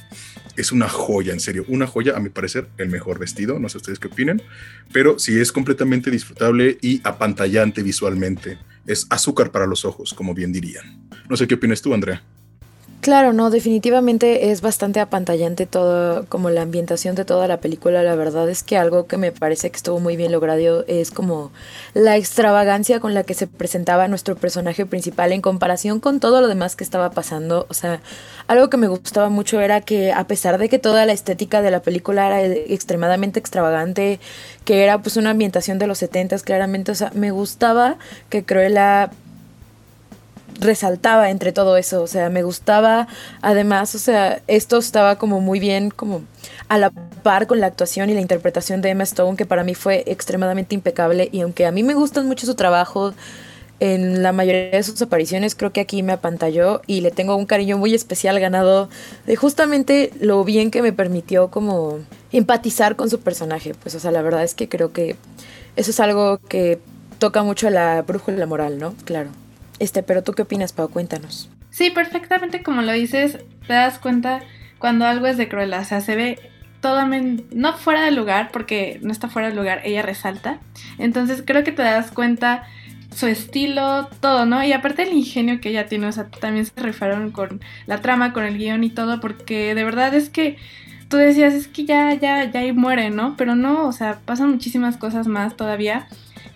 Es 0.57 0.73
una 0.73 0.89
joya, 0.89 1.33
en 1.33 1.41
serio, 1.41 1.65
una 1.69 1.87
joya, 1.87 2.17
a 2.17 2.21
mi 2.21 2.29
parecer, 2.29 2.69
el 2.77 2.91
mejor 2.91 3.19
vestido. 3.19 3.59
No 3.59 3.69
sé 3.69 3.79
ustedes 3.79 3.99
qué 3.99 4.09
opinen, 4.09 4.43
pero 4.93 5.19
sí 5.19 5.39
es 5.39 5.53
completamente 5.53 6.11
disfrutable 6.11 6.77
y 6.83 7.01
apantallante 7.05 7.83
visualmente. 7.83 8.59
Es 8.87 9.07
azúcar 9.09 9.53
para 9.53 9.67
los 9.67 9.85
ojos, 9.85 10.13
como 10.13 10.35
bien 10.35 10.53
dirían. 10.53 11.09
No 11.29 11.37
sé 11.37 11.47
qué 11.47 11.55
opinas 11.55 11.81
tú, 11.81 11.95
Andrea. 11.95 12.23
Claro, 13.01 13.33
no, 13.33 13.49
definitivamente 13.49 14.51
es 14.51 14.61
bastante 14.61 15.01
apantallante 15.01 15.65
todo, 15.65 16.27
como 16.29 16.51
la 16.51 16.61
ambientación 16.61 17.15
de 17.15 17.25
toda 17.25 17.49
la 17.49 17.59
película. 17.59 18.03
La 18.03 18.15
verdad 18.15 18.51
es 18.51 18.63
que 18.63 18.77
algo 18.77 19.07
que 19.07 19.17
me 19.17 19.33
parece 19.33 19.71
que 19.71 19.77
estuvo 19.77 20.01
muy 20.01 20.17
bien 20.17 20.33
logrado 20.33 20.85
es 20.87 21.11
como 21.11 21.51
la 21.95 22.19
extravagancia 22.19 23.01
con 23.01 23.15
la 23.15 23.23
que 23.23 23.33
se 23.33 23.47
presentaba 23.47 24.07
nuestro 24.07 24.37
personaje 24.37 24.85
principal 24.85 25.33
en 25.33 25.41
comparación 25.41 25.99
con 25.99 26.21
todo 26.21 26.43
lo 26.43 26.49
demás 26.49 26.77
que 26.77 26.85
estaba 26.85 27.11
pasando. 27.11 27.65
O 27.71 27.75
sea, 27.75 28.03
algo 28.49 28.69
que 28.69 28.77
me 28.77 28.89
gustaba 28.89 29.31
mucho 29.31 29.63
era 29.63 29.81
que 29.81 30.13
a 30.13 30.25
pesar 30.25 30.59
de 30.59 30.69
que 30.69 30.79
toda 30.79 31.07
la 31.07 31.15
estética 31.15 31.63
de 31.63 31.71
la 31.71 31.81
película 31.81 32.27
era 32.27 32.45
extremadamente 32.45 33.41
extravagante, 33.41 34.21
que 34.67 34.85
era 34.85 35.01
pues 35.01 35.17
una 35.17 35.31
ambientación 35.31 35.79
de 35.79 35.87
los 35.87 35.97
setentas 35.97 36.43
claramente, 36.43 36.93
o 36.93 36.95
sea, 36.95 37.13
me 37.15 37.31
gustaba 37.31 37.97
que 38.29 38.45
Cruella 38.45 39.11
resaltaba 40.61 41.31
entre 41.31 41.53
todo 41.53 41.77
eso, 41.77 42.03
o 42.03 42.07
sea, 42.07 42.29
me 42.31 42.43
gustaba, 42.43 43.09
además, 43.43 43.95
o 43.95 43.99
sea, 43.99 44.41
esto 44.47 44.79
estaba 44.79 45.17
como 45.17 45.41
muy 45.41 45.59
bien, 45.59 45.91
como 45.91 46.23
a 46.69 46.79
la 46.79 46.91
par 46.91 47.47
con 47.47 47.61
la 47.61 47.67
actuación 47.67 48.11
y 48.11 48.15
la 48.15 48.21
interpretación 48.21 48.81
de 48.81 48.91
Emma 48.91 49.05
Stone, 49.05 49.37
que 49.37 49.47
para 49.47 49.65
mí 49.65 49.75
fue 49.75 50.05
extremadamente 50.07 50.75
impecable, 50.75 51.29
y 51.33 51.41
aunque 51.41 51.67
a 51.67 51.73
mí 51.73 51.83
me 51.83 51.95
gustan 51.95 52.27
mucho 52.27 52.47
su 52.47 52.55
trabajo, 52.55 53.15
en 53.81 54.23
la 54.23 54.33
mayoría 54.33 54.71
de 54.71 54.83
sus 54.83 55.01
apariciones 55.01 55.55
creo 55.55 55.73
que 55.73 55.81
aquí 55.81 56.03
me 56.03 56.13
apantalló 56.13 56.83
y 56.87 57.01
le 57.01 57.11
tengo 57.11 57.35
un 57.35 57.47
cariño 57.47 57.79
muy 57.79 57.95
especial 57.95 58.39
ganado 58.39 58.91
de 59.27 59.37
justamente 59.37 60.13
lo 60.21 60.45
bien 60.45 60.71
que 60.71 60.83
me 60.83 60.93
permitió 60.93 61.49
como 61.49 61.99
empatizar 62.31 62.95
con 62.95 63.09
su 63.09 63.21
personaje. 63.21 63.75
Pues 63.75 63.95
o 63.95 64.01
sea, 64.01 64.11
la 64.11 64.21
verdad 64.21 64.45
es 64.45 64.55
que 64.55 64.69
creo 64.69 64.93
que 64.93 65.17
eso 65.77 65.91
es 65.91 65.99
algo 65.99 66.39
que 66.47 66.79
toca 67.19 67.43
mucho 67.43 67.71
la 67.71 68.03
brújula 68.03 68.45
moral, 68.45 68.79
¿no? 68.79 68.95
Claro. 69.05 69.31
Este, 69.81 70.05
pero 70.05 70.23
tú 70.23 70.35
qué 70.35 70.43
opinas, 70.43 70.73
Pau? 70.73 70.89
Cuéntanos. 70.89 71.51
Sí, 71.71 71.91
perfectamente 71.91 72.63
como 72.63 72.83
lo 72.83 72.93
dices, 72.93 73.39
te 73.67 73.73
das 73.73 73.99
cuenta 73.99 74.41
cuando 74.79 75.07
algo 75.07 75.27
es 75.27 75.37
de 75.37 75.49
Cruella, 75.49 75.81
o 75.81 75.85
sea, 75.85 76.01
se 76.01 76.15
ve 76.15 76.39
todo 76.81 77.07
no 77.53 77.73
fuera 77.75 78.03
de 78.03 78.11
lugar, 78.11 78.51
porque 78.53 78.99
no 79.03 79.13
está 79.13 79.29
fuera 79.29 79.49
de 79.49 79.55
lugar, 79.55 79.83
ella 79.85 80.03
resalta. 80.03 80.61
Entonces 80.99 81.43
creo 81.47 81.65
que 81.65 81.73
te 81.73 81.83
das 81.83 82.11
cuenta 82.11 82.65
su 83.15 83.27
estilo, 83.27 84.09
todo, 84.21 84.47
¿no? 84.47 84.63
Y 84.65 84.73
aparte 84.73 85.03
el 85.03 85.13
ingenio 85.13 85.61
que 85.61 85.71
ella 85.71 85.87
tiene, 85.87 86.07
o 86.07 86.13
sea, 86.13 86.29
también 86.29 86.65
se 86.65 86.81
rifaron 86.81 87.31
con 87.33 87.61
la 87.87 88.01
trama, 88.01 88.33
con 88.33 88.45
el 88.45 88.57
guion 88.57 88.85
y 88.85 88.91
todo, 88.91 89.21
porque 89.21 89.75
de 89.75 89.85
verdad 89.85 90.15
es 90.15 90.31
que 90.31 90.57
tú 91.09 91.17
decías, 91.17 91.55
es 91.55 91.69
que 91.69 91.85
ya, 91.85 92.15
ya, 92.15 92.45
ya 92.45 92.61
ahí 92.61 92.73
muere, 92.73 93.11
¿no? 93.11 93.35
Pero 93.37 93.55
no, 93.57 93.87
o 93.87 93.93
sea, 93.93 94.21
pasan 94.25 94.51
muchísimas 94.51 94.97
cosas 94.97 95.27
más 95.27 95.57
todavía. 95.57 96.07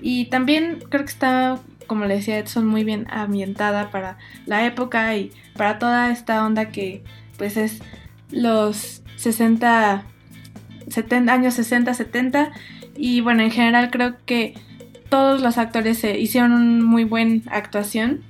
Y 0.01 0.27
también 0.27 0.83
creo 0.89 1.05
que 1.05 1.11
está 1.11 1.59
como 1.87 2.05
le 2.05 2.17
decía 2.17 2.39
Edson, 2.39 2.67
muy 2.67 2.85
bien 2.85 3.07
ambientada 3.11 3.91
para 3.91 4.19
la 4.47 4.67
época 4.67 5.17
y 5.17 5.33
para 5.57 5.79
toda 5.79 6.11
esta 6.11 6.45
onda 6.45 6.71
que 6.71 7.03
pues 7.37 7.57
es 7.57 7.81
los 8.31 9.03
60, 9.17 10.05
70, 10.89 11.33
años 11.33 11.55
60, 11.55 11.95
70 11.95 12.53
y 12.97 13.21
bueno, 13.21 13.43
en 13.43 13.51
general 13.51 13.91
creo 13.91 14.17
que 14.25 14.55
todos 15.09 15.43
los 15.43 15.59
actores 15.59 16.03
eh, 16.05 16.19
hicieron 16.19 16.53
una 16.53 16.85
muy 16.85 17.05
buena 17.05 17.43
actuación, 17.51 18.23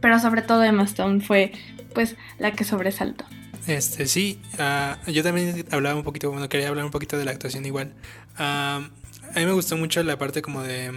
pero 0.00 0.18
sobre 0.18 0.42
todo 0.42 0.62
Emma 0.62 0.84
Stone 0.84 1.20
fue 1.20 1.52
pues 1.94 2.16
la 2.38 2.52
que 2.52 2.64
sobresaltó. 2.64 3.24
Este, 3.66 4.06
sí, 4.06 4.40
ah, 4.58 4.98
yo 5.06 5.22
también 5.22 5.64
hablaba 5.70 5.96
un 5.96 6.04
poquito, 6.04 6.30
bueno, 6.30 6.48
quería 6.48 6.68
hablar 6.68 6.84
un 6.84 6.90
poquito 6.90 7.16
de 7.16 7.24
la 7.24 7.30
actuación 7.30 7.64
igual. 7.64 7.92
Ah, 8.36 8.88
a 9.34 9.38
mí 9.38 9.46
me 9.46 9.52
gustó 9.52 9.76
mucho 9.76 10.02
la 10.02 10.18
parte 10.18 10.42
como 10.42 10.62
de... 10.62 10.92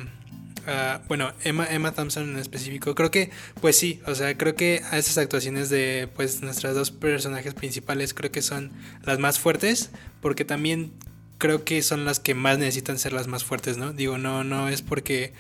bueno, 1.07 1.34
Emma, 1.43 1.67
Emma 1.69 1.91
Thompson 1.91 2.29
en 2.29 2.38
específico, 2.38 2.95
creo 2.95 3.12
que, 3.12 3.29
pues 3.62 3.77
sí, 3.77 4.01
o 4.05 4.15
sea, 4.15 4.38
creo 4.38 4.55
que 4.55 4.81
a 4.91 4.98
esas 4.98 5.17
actuaciones 5.17 5.69
de, 5.69 6.10
pues, 6.15 6.41
nuestras 6.41 6.75
dos 6.75 6.91
personajes 6.91 7.53
principales, 7.53 8.13
creo 8.13 8.31
que 8.31 8.41
son 8.41 8.72
las 9.03 9.19
más 9.19 9.39
fuertes, 9.39 9.91
porque 10.22 10.45
también 10.45 10.91
creo 11.38 11.63
que 11.63 11.81
son 11.81 12.05
las 12.05 12.19
que 12.19 12.34
más 12.34 12.57
necesitan 12.57 12.98
ser 12.98 13.13
las 13.13 13.27
más 13.27 13.43
fuertes, 13.43 13.77
¿no? 13.77 13.93
Digo, 13.93 14.17
no, 14.17 14.43
no 14.43 14.69
es 14.69 14.81
porque 14.81 15.34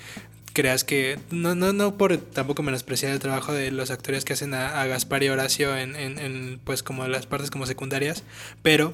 creas 0.53 0.85
que 0.85 1.19
no 1.31 1.53
no 1.53 1.73
no 1.73 1.97
por 1.97 2.15
tampoco 2.17 2.63
menospreciar 2.63 3.11
el 3.11 3.19
trabajo 3.19 3.51
de 3.51 3.71
los 3.71 3.91
actores 3.91 4.23
que 4.23 4.33
hacen 4.33 4.53
a, 4.53 4.81
a 4.81 4.87
Gaspar 4.87 5.21
y 5.21 5.29
Horacio 5.29 5.75
en, 5.75 5.97
en, 5.97 6.17
en, 6.17 6.61
pues 6.63 6.81
como 6.81 7.05
las 7.09 7.27
partes 7.27 7.51
como 7.51 7.65
secundarias 7.65 8.23
pero 8.63 8.93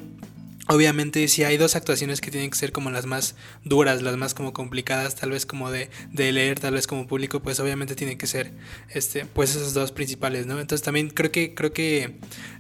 Obviamente 0.72 1.28
si 1.28 1.44
hay 1.44 1.58
dos 1.58 1.76
actuaciones 1.76 2.22
que 2.22 2.32
tienen 2.32 2.50
que 2.50 2.58
ser 2.58 2.72
como 2.72 2.92
las 2.92 3.06
más 3.06 3.36
duras, 3.66 4.02
las 4.02 4.16
más 4.16 4.34
como 4.34 4.54
complicadas, 4.54 5.18
tal 5.18 5.32
vez 5.32 5.46
como 5.46 5.70
de, 5.70 5.90
de 6.14 6.32
leer, 6.32 6.62
tal 6.62 6.76
vez 6.76 6.88
como 6.88 7.08
público, 7.08 7.42
pues 7.42 7.60
obviamente 7.60 7.94
tienen 7.94 8.18
que 8.18 8.26
ser 8.26 8.54
este, 8.88 9.26
pues 9.26 9.54
esas 9.54 9.74
dos 9.74 9.92
principales, 9.92 10.46
¿no? 10.46 10.62
Entonces 10.62 10.82
también 10.82 11.10
creo 11.10 11.30
que, 11.30 11.54
creo 11.56 11.74
que 11.74 12.16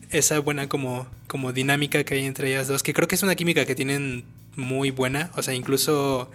esa 0.09 0.37
buena 0.39 0.67
como, 0.67 1.07
como 1.27 1.53
dinámica 1.53 2.03
que 2.03 2.15
hay 2.15 2.25
entre 2.25 2.49
ellas 2.49 2.67
dos, 2.67 2.83
que 2.83 2.93
creo 2.93 3.07
que 3.07 3.15
es 3.15 3.23
una 3.23 3.35
química 3.35 3.63
que 3.63 3.75
tienen 3.75 4.25
muy 4.57 4.91
buena, 4.91 5.31
o 5.37 5.41
sea, 5.41 5.53
incluso 5.53 6.29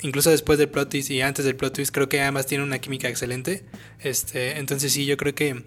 incluso 0.00 0.30
después 0.30 0.58
del 0.58 0.70
plot 0.70 0.90
twist 0.90 1.12
y 1.12 1.20
antes 1.20 1.44
del 1.44 1.54
plot 1.54 1.74
twist, 1.74 1.94
creo 1.94 2.08
que 2.08 2.20
ambas 2.20 2.46
tienen 2.46 2.66
una 2.66 2.80
química 2.80 3.08
excelente. 3.08 3.64
Este, 4.00 4.58
entonces 4.58 4.92
sí, 4.92 5.06
yo 5.06 5.16
creo 5.16 5.36
que, 5.36 5.62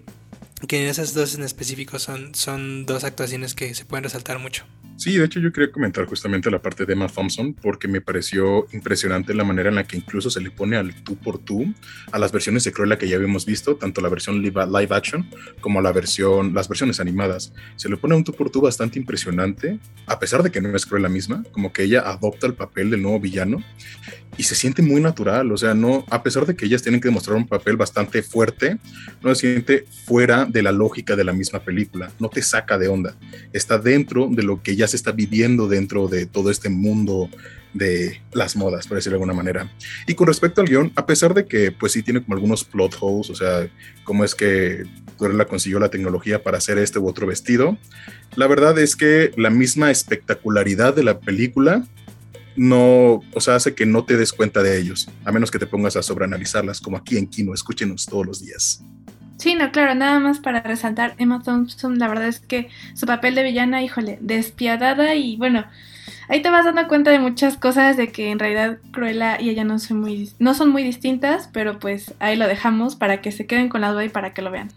que 0.68 0.86
esas 0.86 1.14
dos 1.14 1.34
en 1.34 1.44
específico 1.44 1.98
son, 1.98 2.34
son 2.34 2.84
dos 2.84 3.04
actuaciones 3.04 3.54
que 3.54 3.74
se 3.74 3.86
pueden 3.86 4.04
resaltar 4.04 4.38
mucho. 4.38 4.66
Sí, 4.96 5.18
de 5.18 5.26
hecho 5.26 5.40
yo 5.40 5.52
quería 5.52 5.70
comentar 5.70 6.06
justamente 6.06 6.50
la 6.50 6.62
parte 6.62 6.86
de 6.86 6.94
Emma 6.94 7.06
Thompson 7.06 7.52
porque 7.52 7.86
me 7.86 8.00
pareció 8.00 8.66
impresionante 8.72 9.34
la 9.34 9.44
manera 9.44 9.68
en 9.68 9.74
la 9.74 9.84
que 9.84 9.98
incluso 9.98 10.30
se 10.30 10.40
le 10.40 10.50
pone 10.50 10.78
al 10.78 10.94
tú 11.02 11.16
por 11.16 11.38
tú 11.38 11.74
a 12.12 12.18
las 12.18 12.32
versiones 12.32 12.64
de 12.64 12.72
Cruella 12.72 12.96
que 12.96 13.06
ya 13.06 13.16
habíamos 13.16 13.44
visto, 13.44 13.76
tanto 13.76 14.00
la 14.00 14.08
versión 14.08 14.40
live, 14.40 14.94
action 14.94 15.28
como 15.60 15.82
la 15.82 15.92
versión, 15.92 16.54
las 16.54 16.66
versiones 16.66 16.98
animadas. 16.98 17.52
Se 17.76 17.90
le 17.90 17.98
pone 17.98 18.14
un 18.14 18.24
tú 18.24 18.32
por 18.32 18.48
tú 18.48 18.62
bastante 18.62 18.98
impresionante, 18.98 19.78
a 20.06 20.18
pesar 20.18 20.42
de 20.42 20.50
que 20.50 20.62
no 20.62 20.74
es 20.74 20.86
Cruella 20.86 21.10
misma, 21.10 21.44
como 21.52 21.74
que 21.74 21.82
ella 21.82 22.00
adopta 22.00 22.46
el 22.46 22.54
papel 22.54 22.90
del 22.90 23.02
nuevo 23.02 23.20
villano 23.20 23.62
y 24.36 24.42
se 24.42 24.54
siente 24.54 24.82
muy 24.82 25.00
natural, 25.00 25.50
o 25.52 25.56
sea, 25.56 25.74
no, 25.74 26.04
a 26.10 26.22
pesar 26.22 26.46
de 26.46 26.54
que 26.54 26.66
ellas 26.66 26.82
tienen 26.82 27.00
que 27.00 27.08
demostrar 27.08 27.36
un 27.36 27.46
papel 27.46 27.76
bastante 27.76 28.22
fuerte, 28.22 28.78
no 29.22 29.34
se 29.34 29.52
siente 29.52 29.84
fuera 30.04 30.44
de 30.44 30.62
la 30.62 30.72
lógica 30.72 31.16
de 31.16 31.24
la 31.24 31.32
misma 31.32 31.60
película, 31.60 32.10
no 32.18 32.28
te 32.28 32.42
saca 32.42 32.78
de 32.78 32.88
onda, 32.88 33.16
está 33.52 33.78
dentro 33.78 34.28
de 34.30 34.42
lo 34.42 34.62
que 34.62 34.76
ya 34.76 34.88
se 34.88 34.96
está 34.96 35.12
viviendo 35.12 35.68
dentro 35.68 36.08
de 36.08 36.26
todo 36.26 36.50
este 36.50 36.68
mundo 36.68 37.30
de 37.72 38.20
las 38.32 38.56
modas, 38.56 38.86
por 38.86 38.96
decirlo 38.96 39.18
de 39.18 39.22
alguna 39.22 39.34
manera. 39.34 39.70
Y 40.06 40.14
con 40.14 40.26
respecto 40.26 40.60
al 40.60 40.68
guion, 40.68 40.92
a 40.96 41.06
pesar 41.06 41.34
de 41.34 41.46
que 41.46 41.72
pues 41.72 41.92
sí 41.92 42.02
tiene 42.02 42.22
como 42.22 42.34
algunos 42.34 42.64
plot 42.64 42.96
holes, 43.00 43.30
o 43.30 43.34
sea, 43.34 43.68
cómo 44.04 44.24
es 44.24 44.34
que 44.34 44.84
Cruella 45.18 45.46
consiguió 45.46 45.78
la 45.78 45.90
tecnología 45.90 46.42
para 46.42 46.58
hacer 46.58 46.78
este 46.78 46.98
u 46.98 47.08
otro 47.08 47.26
vestido, 47.26 47.76
la 48.34 48.46
verdad 48.46 48.78
es 48.78 48.96
que 48.96 49.30
la 49.36 49.50
misma 49.50 49.90
espectacularidad 49.90 50.94
de 50.94 51.04
la 51.04 51.20
película 51.20 51.86
no, 52.56 53.20
o 53.34 53.40
sea, 53.40 53.56
hace 53.56 53.74
que 53.74 53.86
no 53.86 54.04
te 54.04 54.16
des 54.16 54.32
cuenta 54.32 54.62
de 54.62 54.78
ellos, 54.78 55.08
a 55.24 55.32
menos 55.32 55.50
que 55.50 55.58
te 55.58 55.66
pongas 55.66 55.96
a 55.96 56.02
sobreanalizarlas, 56.02 56.80
como 56.80 56.96
aquí 56.96 57.18
en 57.18 57.26
Kino, 57.26 57.54
escúchenos 57.54 58.06
todos 58.06 58.26
los 58.26 58.40
días. 58.40 58.82
Sí, 59.38 59.54
no, 59.54 59.70
claro, 59.70 59.94
nada 59.94 60.18
más 60.18 60.40
para 60.40 60.62
resaltar, 60.62 61.14
Emma 61.18 61.42
Thompson, 61.42 61.98
la 61.98 62.08
verdad 62.08 62.28
es 62.28 62.40
que 62.40 62.68
su 62.94 63.06
papel 63.06 63.34
de 63.34 63.42
villana, 63.42 63.82
híjole, 63.82 64.18
despiadada 64.22 65.14
y 65.14 65.36
bueno, 65.36 65.66
ahí 66.28 66.40
te 66.40 66.50
vas 66.50 66.64
dando 66.64 66.88
cuenta 66.88 67.10
de 67.10 67.18
muchas 67.18 67.58
cosas 67.58 67.96
de 67.96 68.08
que 68.08 68.30
en 68.30 68.38
realidad 68.38 68.78
Cruella 68.92 69.40
y 69.40 69.50
ella 69.50 69.64
no 69.64 69.78
son 69.78 70.00
muy, 70.00 70.32
no 70.38 70.54
son 70.54 70.70
muy 70.70 70.82
distintas, 70.82 71.50
pero 71.52 71.78
pues 71.78 72.14
ahí 72.18 72.36
lo 72.36 72.46
dejamos 72.46 72.96
para 72.96 73.20
que 73.20 73.30
se 73.30 73.46
queden 73.46 73.68
con 73.68 73.82
la 73.82 73.92
duda 73.92 74.04
y 74.04 74.08
para 74.08 74.32
que 74.32 74.42
lo 74.42 74.50
vean. 74.50 74.68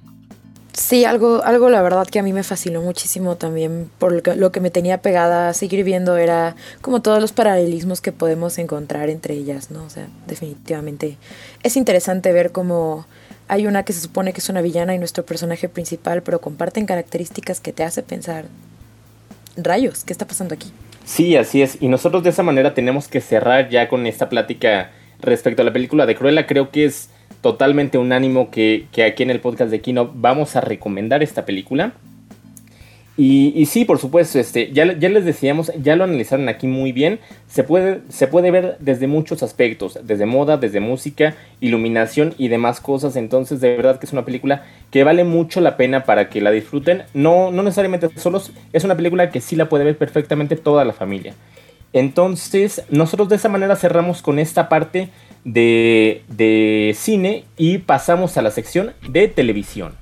Sí, 0.80 1.04
algo, 1.04 1.44
algo 1.44 1.70
la 1.70 1.82
verdad 1.82 2.08
que 2.08 2.20
a 2.20 2.24
mí 2.24 2.32
me 2.32 2.42
fascinó 2.42 2.82
muchísimo 2.82 3.36
también, 3.36 3.92
por 4.00 4.14
lo 4.14 4.24
que, 4.24 4.38
lo 4.38 4.54
que 4.54 4.62
me 4.62 4.72
tenía 4.72 5.02
pegada 5.02 5.50
a 5.50 5.54
seguir 5.54 5.84
viendo 5.84 6.16
era 6.16 6.56
como 6.80 7.02
todos 7.02 7.20
los 7.20 7.34
paralelismos 7.34 8.00
que 8.00 8.14
podemos 8.14 8.58
encontrar 8.58 9.10
entre 9.10 9.34
ellas, 9.34 9.72
¿no? 9.72 9.84
O 9.84 9.90
sea, 9.90 10.08
definitivamente 10.26 11.18
es 11.64 11.76
interesante 11.76 12.32
ver 12.32 12.54
cómo 12.54 13.06
hay 13.50 13.68
una 13.68 13.84
que 13.84 13.92
se 13.92 14.00
supone 14.00 14.32
que 14.32 14.40
es 14.40 14.48
una 14.48 14.62
villana 14.62 14.96
y 14.96 15.00
nuestro 15.00 15.26
personaje 15.26 15.68
principal, 15.68 16.24
pero 16.24 16.40
comparten 16.40 16.86
características 16.86 17.60
que 17.60 17.74
te 17.74 17.84
hace 17.84 18.02
pensar, 18.02 18.46
rayos, 19.58 20.06
¿qué 20.06 20.14
está 20.14 20.28
pasando 20.28 20.54
aquí? 20.56 20.72
Sí, 21.04 21.36
así 21.36 21.62
es. 21.62 21.78
Y 21.82 21.90
nosotros 21.90 22.24
de 22.24 22.30
esa 22.30 22.44
manera 22.44 22.74
tenemos 22.74 23.10
que 23.10 23.20
cerrar 23.20 23.68
ya 23.68 23.90
con 23.90 24.08
esta 24.08 24.30
plática 24.30 24.92
respecto 25.20 25.62
a 25.62 25.66
la 25.66 25.74
película 25.74 26.06
de 26.06 26.16
Cruella. 26.16 26.48
Creo 26.48 26.72
que 26.72 26.86
es 26.86 27.10
totalmente 27.42 27.98
unánimo 27.98 28.52
que, 28.52 28.88
que 28.92 29.04
aquí 29.04 29.24
en 29.24 29.30
el 29.30 29.40
podcast 29.40 29.72
de 29.72 29.82
Kino 29.82 30.12
vamos 30.14 30.56
a 30.56 30.62
recomendar 30.62 31.24
esta 31.24 31.46
película. 31.46 31.94
Y, 33.22 33.52
y, 33.54 33.66
sí, 33.66 33.84
por 33.84 34.00
supuesto, 34.00 34.40
este, 34.40 34.72
ya, 34.72 34.94
ya, 34.98 35.10
les 35.10 35.26
decíamos, 35.26 35.74
ya 35.84 35.98
lo 35.98 36.06
analizaron 36.06 36.48
aquí 36.48 36.68
muy 36.68 36.94
bien. 36.94 37.20
Se 37.48 37.66
puede, 37.66 38.00
se 38.08 38.28
puede 38.28 38.50
ver 38.50 38.78
desde 38.80 39.08
muchos 39.08 39.44
aspectos, 39.44 40.00
desde 40.04 40.26
moda, 40.26 40.56
desde 40.56 40.80
música, 40.80 41.36
iluminación 41.60 42.34
y 42.38 42.48
demás 42.48 42.80
cosas. 42.80 43.18
Entonces, 43.18 43.60
de 43.60 43.76
verdad 43.76 44.00
que 44.00 44.06
es 44.06 44.14
una 44.14 44.24
película 44.24 44.64
que 44.90 45.04
vale 45.04 45.26
mucho 45.26 45.60
la 45.60 45.76
pena 45.76 46.06
para 46.06 46.30
que 46.30 46.40
la 46.40 46.52
disfruten. 46.52 47.04
No, 47.14 47.52
no 47.52 47.62
necesariamente 47.62 48.08
solos, 48.18 48.54
es 48.72 48.86
una 48.86 48.96
película 48.96 49.32
que 49.32 49.42
sí 49.42 49.58
la 49.58 49.68
puede 49.68 49.84
ver 49.84 49.98
perfectamente 49.98 50.56
toda 50.56 50.86
la 50.86 50.94
familia. 50.94 51.34
Entonces, 51.92 52.84
nosotros 52.90 53.28
de 53.28 53.36
esa 53.36 53.50
manera 53.50 53.76
cerramos 53.76 54.22
con 54.22 54.40
esta 54.40 54.70
parte 54.70 55.10
de, 55.44 56.24
de 56.28 56.94
cine 56.96 57.46
y 57.58 57.80
pasamos 57.80 58.38
a 58.38 58.42
la 58.42 58.52
sección 58.52 58.94
de 59.10 59.28
televisión. 59.28 59.94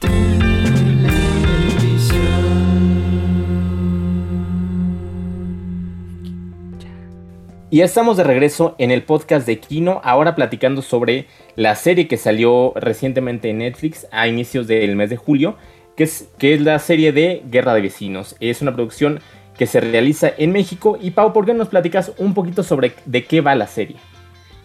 Y 7.69 7.81
estamos 7.81 8.15
de 8.15 8.23
regreso 8.23 8.75
en 8.77 8.91
el 8.91 9.03
podcast 9.03 9.45
de 9.45 9.59
Kino, 9.59 9.99
ahora 10.05 10.35
platicando 10.35 10.81
sobre 10.81 11.27
la 11.57 11.75
serie 11.75 12.07
que 12.07 12.15
salió 12.15 12.71
recientemente 12.77 13.49
en 13.49 13.57
Netflix 13.57 14.07
a 14.11 14.29
inicios 14.29 14.67
del 14.67 14.95
mes 14.95 15.09
de 15.09 15.17
julio, 15.17 15.57
que 15.97 16.05
es, 16.05 16.29
que 16.37 16.53
es 16.53 16.61
la 16.61 16.79
serie 16.79 17.11
de 17.11 17.43
Guerra 17.45 17.73
de 17.73 17.81
Vecinos. 17.81 18.37
Es 18.39 18.61
una 18.61 18.73
producción 18.73 19.19
que 19.57 19.67
se 19.67 19.81
realiza 19.81 20.31
en 20.37 20.53
México. 20.53 20.97
Y 21.01 21.11
Pau, 21.11 21.33
¿por 21.33 21.45
qué 21.45 21.51
no 21.51 21.59
nos 21.59 21.67
platicas 21.67 22.13
un 22.17 22.33
poquito 22.33 22.63
sobre 22.63 22.93
de 23.05 23.25
qué 23.25 23.41
va 23.41 23.53
la 23.53 23.67
serie? 23.67 23.97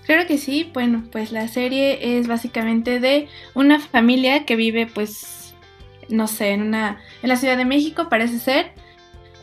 Claro 0.07 0.27
que 0.27 0.39
sí, 0.39 0.71
bueno, 0.75 1.05
pues 1.13 1.31
la 1.31 1.47
serie 1.49 2.19
es 2.19 2.27
básicamente 2.27 2.99
de 2.99 3.29
una 3.55 3.79
familia 3.79 4.45
que 4.45 4.57
vive 4.57 4.87
pues, 4.87 5.55
no 6.09 6.27
sé, 6.27 6.51
en 6.51 6.63
una, 6.63 7.01
en 7.23 7.29
la 7.29 7.37
Ciudad 7.37 7.57
de 7.57 7.65
México 7.65 8.09
parece 8.09 8.39
ser, 8.39 8.73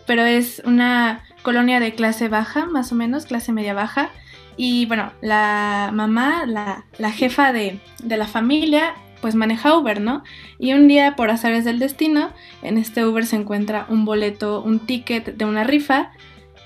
pero 0.05 0.23
es 0.23 0.61
una 0.65 1.23
colonia 1.43 1.79
de 1.79 1.93
clase 1.93 2.27
baja, 2.27 2.65
más 2.65 2.91
o 2.91 2.95
menos, 2.95 3.25
clase 3.25 3.51
media 3.51 3.73
baja. 3.73 4.09
Y 4.57 4.85
bueno, 4.87 5.13
la 5.21 5.91
mamá, 5.93 6.45
la, 6.45 6.83
la 6.97 7.11
jefa 7.11 7.53
de, 7.53 7.79
de, 8.03 8.17
la 8.17 8.27
familia, 8.27 8.95
pues 9.21 9.35
maneja 9.35 9.77
Uber, 9.77 10.01
¿no? 10.01 10.23
Y 10.57 10.73
un 10.73 10.89
día, 10.89 11.15
por 11.15 11.29
azares 11.29 11.63
del 11.63 11.79
destino, 11.79 12.31
en 12.61 12.77
este 12.77 13.05
Uber 13.05 13.25
se 13.25 13.37
encuentra 13.37 13.85
un 13.87 14.03
boleto, 14.03 14.61
un 14.61 14.79
ticket 14.79 15.37
de 15.37 15.45
una 15.45 15.63
rifa. 15.63 16.11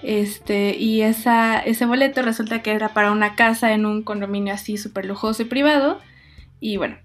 Este, 0.04 0.76
y 0.78 1.02
esa, 1.02 1.60
ese 1.60 1.86
boleto 1.86 2.22
resulta 2.22 2.62
que 2.62 2.72
era 2.72 2.94
para 2.94 3.12
una 3.12 3.36
casa 3.36 3.74
en 3.74 3.86
un 3.86 4.04
condominio 4.04 4.54
así 4.54 4.78
súper 4.78 5.06
lujoso 5.06 5.44
y 5.44 5.46
privado. 5.46 6.00
Y 6.60 6.78
bueno, 6.78 6.98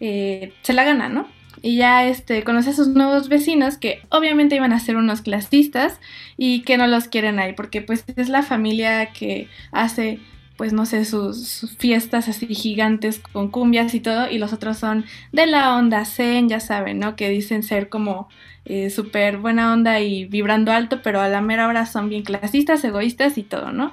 eh, 0.00 0.52
se 0.62 0.72
la 0.72 0.84
gana, 0.84 1.08
¿no? 1.08 1.28
y 1.62 1.76
ya 1.76 2.06
este, 2.06 2.42
conoce 2.42 2.70
a 2.70 2.74
sus 2.74 2.88
nuevos 2.88 3.28
vecinos 3.28 3.76
que 3.76 4.02
obviamente 4.08 4.56
iban 4.56 4.72
a 4.72 4.80
ser 4.80 4.96
unos 4.96 5.20
clasistas 5.20 6.00
y 6.36 6.62
que 6.62 6.78
no 6.78 6.86
los 6.86 7.08
quieren 7.08 7.38
ahí 7.38 7.52
porque 7.52 7.82
pues 7.82 8.04
es 8.16 8.28
la 8.28 8.42
familia 8.42 9.12
que 9.12 9.48
hace 9.72 10.20
pues 10.60 10.74
no 10.74 10.84
sé, 10.84 11.06
sus, 11.06 11.74
fiestas 11.78 12.28
así 12.28 12.46
gigantes 12.54 13.18
con 13.18 13.50
cumbias 13.50 13.94
y 13.94 14.00
todo, 14.00 14.30
y 14.30 14.36
los 14.36 14.52
otros 14.52 14.76
son 14.76 15.06
de 15.32 15.46
la 15.46 15.74
onda 15.74 16.04
zen, 16.04 16.50
ya 16.50 16.60
saben, 16.60 16.98
¿no? 16.98 17.16
Que 17.16 17.30
dicen 17.30 17.62
ser 17.62 17.88
como 17.88 18.28
eh, 18.66 18.90
súper 18.90 19.38
buena 19.38 19.72
onda 19.72 20.00
y 20.00 20.26
vibrando 20.26 20.70
alto, 20.70 21.00
pero 21.02 21.22
a 21.22 21.28
la 21.28 21.40
mera 21.40 21.66
hora 21.66 21.86
son 21.86 22.10
bien 22.10 22.24
clasistas, 22.24 22.84
egoístas 22.84 23.38
y 23.38 23.42
todo, 23.42 23.72
¿no? 23.72 23.90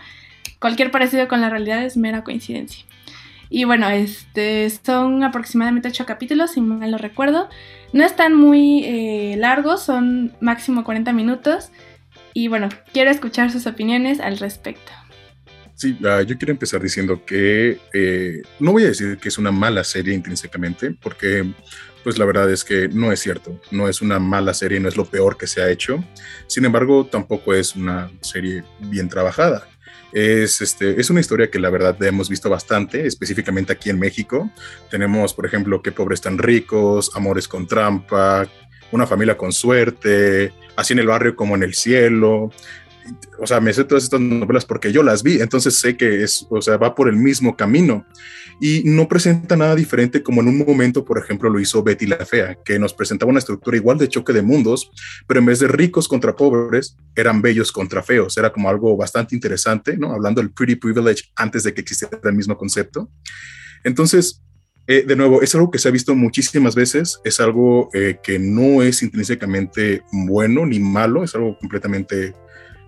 Cualquier 0.59 0.91
parecido 0.91 1.29
con 1.29 1.39
la 1.39 1.49
realidad 1.49 1.85
es 1.85 1.95
mera 1.95 2.25
coincidencia. 2.25 2.83
Y 3.49 3.63
bueno, 3.63 3.87
este, 3.87 4.69
son 4.69 5.23
aproximadamente 5.23 5.87
8 5.87 6.05
capítulos, 6.05 6.51
si 6.51 6.59
mal 6.59 6.91
lo 6.91 6.97
recuerdo. 6.97 7.47
No 7.93 8.03
están 8.03 8.35
muy 8.35 8.83
eh, 8.83 9.37
largos, 9.37 9.83
son 9.83 10.33
máximo 10.41 10.83
40 10.83 11.13
minutos. 11.13 11.71
Y 12.33 12.49
bueno, 12.49 12.67
quiero 12.91 13.09
escuchar 13.09 13.51
sus 13.51 13.67
opiniones 13.67 14.19
al 14.19 14.37
respecto. 14.37 14.91
Sí, 15.77 15.95
uh, 16.01 16.23
yo 16.23 16.39
quiero 16.39 16.51
empezar 16.51 16.81
diciendo 16.81 17.23
que 17.23 17.79
eh, 17.93 18.41
no 18.59 18.71
voy 18.71 18.83
a 18.83 18.87
decir 18.87 19.19
que 19.19 19.29
es 19.29 19.37
una 19.37 19.51
mala 19.51 19.83
serie 19.83 20.15
intrínsecamente, 20.15 20.89
porque 20.99 21.45
pues 22.03 22.17
la 22.17 22.25
verdad 22.25 22.49
es 22.51 22.63
que 22.63 22.87
no 22.87 23.11
es 23.11 23.19
cierto, 23.19 23.61
no 23.69 23.87
es 23.87 24.01
una 24.01 24.17
mala 24.17 24.55
serie, 24.55 24.79
no 24.79 24.89
es 24.89 24.97
lo 24.97 25.05
peor 25.05 25.37
que 25.37 25.45
se 25.45 25.61
ha 25.61 25.69
hecho, 25.69 26.03
sin 26.47 26.65
embargo 26.65 27.05
tampoco 27.05 27.53
es 27.53 27.75
una 27.75 28.09
serie 28.21 28.63
bien 28.79 29.07
trabajada. 29.07 29.67
Es, 30.13 30.61
este, 30.61 30.99
es 30.99 31.11
una 31.11 31.19
historia 31.19 31.51
que 31.51 31.59
la 31.59 31.69
verdad 31.69 32.01
hemos 32.01 32.27
visto 32.27 32.49
bastante, 32.49 33.05
específicamente 33.05 33.73
aquí 33.73 33.91
en 33.91 33.99
México. 33.99 34.49
Tenemos, 34.89 35.33
por 35.35 35.45
ejemplo, 35.45 35.83
Qué 35.83 35.91
pobres 35.91 36.21
tan 36.21 36.39
ricos, 36.39 37.11
Amores 37.13 37.47
con 37.47 37.67
trampa, 37.67 38.47
Una 38.91 39.05
familia 39.05 39.37
con 39.37 39.51
suerte, 39.51 40.53
Así 40.75 40.93
en 40.93 40.99
el 40.99 41.07
barrio 41.07 41.35
como 41.35 41.55
en 41.55 41.61
el 41.61 41.75
cielo, 41.75 42.51
o 43.39 43.47
sea, 43.47 43.59
me 43.59 43.73
sé 43.73 43.83
todas 43.83 44.03
estas 44.03 44.19
novelas 44.19 44.65
porque 44.65 44.91
yo 44.91 45.03
las 45.03 45.23
vi, 45.23 45.41
entonces 45.41 45.79
sé 45.79 45.95
que 45.95 46.23
es, 46.23 46.45
o 46.49 46.61
sea, 46.61 46.77
va 46.77 46.95
por 46.95 47.09
el 47.09 47.15
mismo 47.15 47.55
camino 47.55 48.05
y 48.59 48.81
no 48.85 49.07
presenta 49.07 49.55
nada 49.55 49.75
diferente 49.75 50.23
como 50.23 50.41
en 50.41 50.47
un 50.47 50.57
momento, 50.57 51.05
por 51.05 51.19
ejemplo, 51.19 51.49
lo 51.49 51.59
hizo 51.59 51.83
Betty 51.83 52.07
la 52.07 52.25
Fea, 52.25 52.57
que 52.65 52.79
nos 52.79 52.93
presentaba 52.93 53.29
una 53.29 53.39
estructura 53.39 53.77
igual 53.77 53.97
de 53.97 54.09
choque 54.09 54.33
de 54.33 54.41
mundos, 54.41 54.91
pero 55.27 55.39
en 55.39 55.45
vez 55.45 55.59
de 55.59 55.67
ricos 55.67 56.07
contra 56.07 56.35
pobres, 56.35 56.97
eran 57.15 57.41
bellos 57.41 57.71
contra 57.71 58.01
feos, 58.01 58.37
era 58.37 58.51
como 58.51 58.69
algo 58.69 58.97
bastante 58.97 59.35
interesante, 59.35 59.97
¿no? 59.97 60.11
Hablando 60.11 60.41
del 60.41 60.51
pretty 60.51 60.75
privilege 60.75 61.25
antes 61.35 61.63
de 61.63 61.73
que 61.73 61.81
existiera 61.81 62.19
el 62.23 62.33
mismo 62.33 62.57
concepto. 62.57 63.11
Entonces, 63.83 64.41
eh, 64.87 65.03
de 65.05 65.15
nuevo, 65.17 65.41
es 65.41 65.53
algo 65.53 65.69
que 65.69 65.79
se 65.79 65.89
ha 65.89 65.91
visto 65.91 66.15
muchísimas 66.15 66.73
veces, 66.73 67.19
es 67.25 67.41
algo 67.41 67.89
eh, 67.93 68.19
que 68.23 68.39
no 68.39 68.81
es 68.81 69.03
intrínsecamente 69.03 70.01
bueno 70.11 70.65
ni 70.65 70.79
malo, 70.79 71.25
es 71.25 71.35
algo 71.35 71.57
completamente 71.59 72.33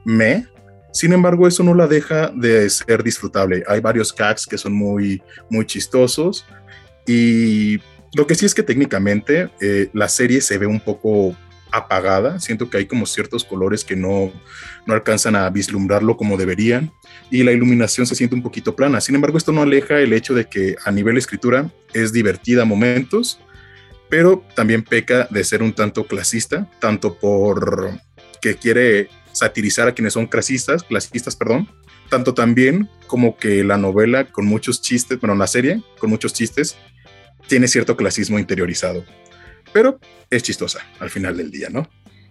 me. 0.05 0.47
Sin 0.91 1.13
embargo, 1.13 1.47
eso 1.47 1.63
no 1.63 1.73
la 1.73 1.87
deja 1.87 2.31
de 2.35 2.69
ser 2.69 3.03
disfrutable. 3.03 3.63
Hay 3.67 3.79
varios 3.79 4.13
gags 4.13 4.45
que 4.45 4.57
son 4.57 4.73
muy, 4.73 5.21
muy 5.49 5.65
chistosos. 5.65 6.45
Y 7.05 7.79
lo 8.13 8.25
que 8.25 8.35
sí 8.35 8.45
es 8.45 8.55
que 8.55 8.63
técnicamente 8.63 9.49
eh, 9.61 9.89
la 9.93 10.09
serie 10.09 10.41
se 10.41 10.57
ve 10.57 10.65
un 10.65 10.79
poco 10.79 11.35
apagada. 11.71 12.39
Siento 12.39 12.69
que 12.69 12.77
hay 12.77 12.85
como 12.87 13.05
ciertos 13.05 13.43
colores 13.43 13.83
que 13.83 13.95
no, 13.95 14.31
no 14.85 14.93
alcanzan 14.93 15.35
a 15.35 15.49
vislumbrarlo 15.49 16.17
como 16.17 16.37
deberían. 16.37 16.91
Y 17.29 17.43
la 17.43 17.51
iluminación 17.51 18.07
se 18.07 18.15
siente 18.15 18.35
un 18.35 18.41
poquito 18.41 18.75
plana. 18.75 19.01
Sin 19.01 19.15
embargo, 19.15 19.37
esto 19.37 19.51
no 19.51 19.61
aleja 19.61 19.99
el 19.99 20.13
hecho 20.13 20.33
de 20.33 20.45
que 20.45 20.75
a 20.83 20.91
nivel 20.91 21.17
escritura 21.17 21.69
es 21.93 22.11
divertida 22.11 22.63
a 22.63 22.65
momentos, 22.65 23.39
pero 24.09 24.43
también 24.55 24.83
peca 24.83 25.27
de 25.29 25.43
ser 25.43 25.61
un 25.61 25.73
tanto 25.73 26.05
clasista, 26.05 26.67
tanto 26.79 27.19
por 27.19 27.91
que 28.41 28.55
quiere 28.55 29.09
satirizar 29.39 29.87
a 29.87 29.93
quienes 29.93 30.13
son 30.13 30.27
clasistas, 30.27 30.83
clasistas, 30.83 31.35
perdón, 31.35 31.69
tanto 32.09 32.33
también 32.33 32.89
como 33.07 33.37
que 33.37 33.63
la 33.63 33.77
novela 33.77 34.31
con 34.31 34.45
muchos 34.45 34.81
chistes, 34.81 35.19
bueno, 35.19 35.35
la 35.35 35.47
serie 35.47 35.81
con 35.99 36.09
muchos 36.09 36.33
chistes, 36.33 36.75
tiene 37.47 37.67
cierto 37.67 37.95
clasismo 37.95 38.37
interiorizado. 38.37 39.03
Pero 39.71 39.99
es 40.29 40.43
chistosa 40.43 40.79
al 40.99 41.09
final 41.09 41.37
del 41.37 41.51
día, 41.51 41.69
¿no? 41.69 41.89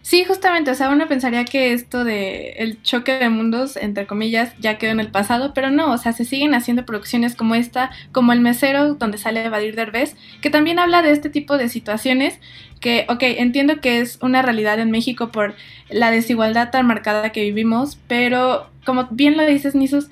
Sí, 0.09 0.25
justamente, 0.25 0.71
o 0.71 0.75
sea, 0.75 0.88
uno 0.88 1.07
pensaría 1.07 1.45
que 1.45 1.75
esto 1.75 2.03
de 2.03 2.53
el 2.53 2.81
choque 2.83 3.19
de 3.19 3.29
mundos, 3.29 3.77
entre 3.77 4.07
comillas, 4.07 4.55
ya 4.59 4.79
quedó 4.79 4.93
en 4.93 5.00
el 5.00 5.11
pasado, 5.11 5.53
pero 5.53 5.71
no, 5.71 5.93
o 5.93 5.99
sea, 5.99 6.15
se 6.15 6.25
siguen 6.25 6.55
haciendo 6.55 6.87
producciones 6.87 7.35
como 7.37 7.55
esta, 7.55 7.91
como 8.11 8.33
El 8.33 8.41
Mesero, 8.41 8.95
donde 8.95 9.19
sale 9.19 9.45
Evadir 9.45 9.77
Derbez, 9.77 10.17
que 10.41 10.49
también 10.49 10.79
habla 10.79 11.03
de 11.03 11.11
este 11.11 11.29
tipo 11.29 11.59
de 11.59 11.69
situaciones 11.69 12.41
que, 12.81 13.05
ok, 13.11 13.19
entiendo 13.21 13.83
que 13.83 14.00
es 14.00 14.19
una 14.23 14.41
realidad 14.41 14.81
en 14.81 14.91
México 14.91 15.31
por 15.31 15.55
la 15.91 16.11
desigualdad 16.11 16.71
tan 16.71 16.87
marcada 16.87 17.31
que 17.31 17.43
vivimos, 17.43 17.99
pero 18.09 18.71
como 18.87 19.09
bien 19.11 19.37
lo 19.37 19.45
dices, 19.45 19.75
Nisus, 19.75 20.09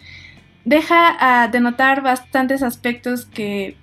deja 0.67 1.17
a 1.19 1.49
denotar 1.49 2.03
bastantes 2.03 2.63
aspectos 2.63 3.25
que, 3.25 3.79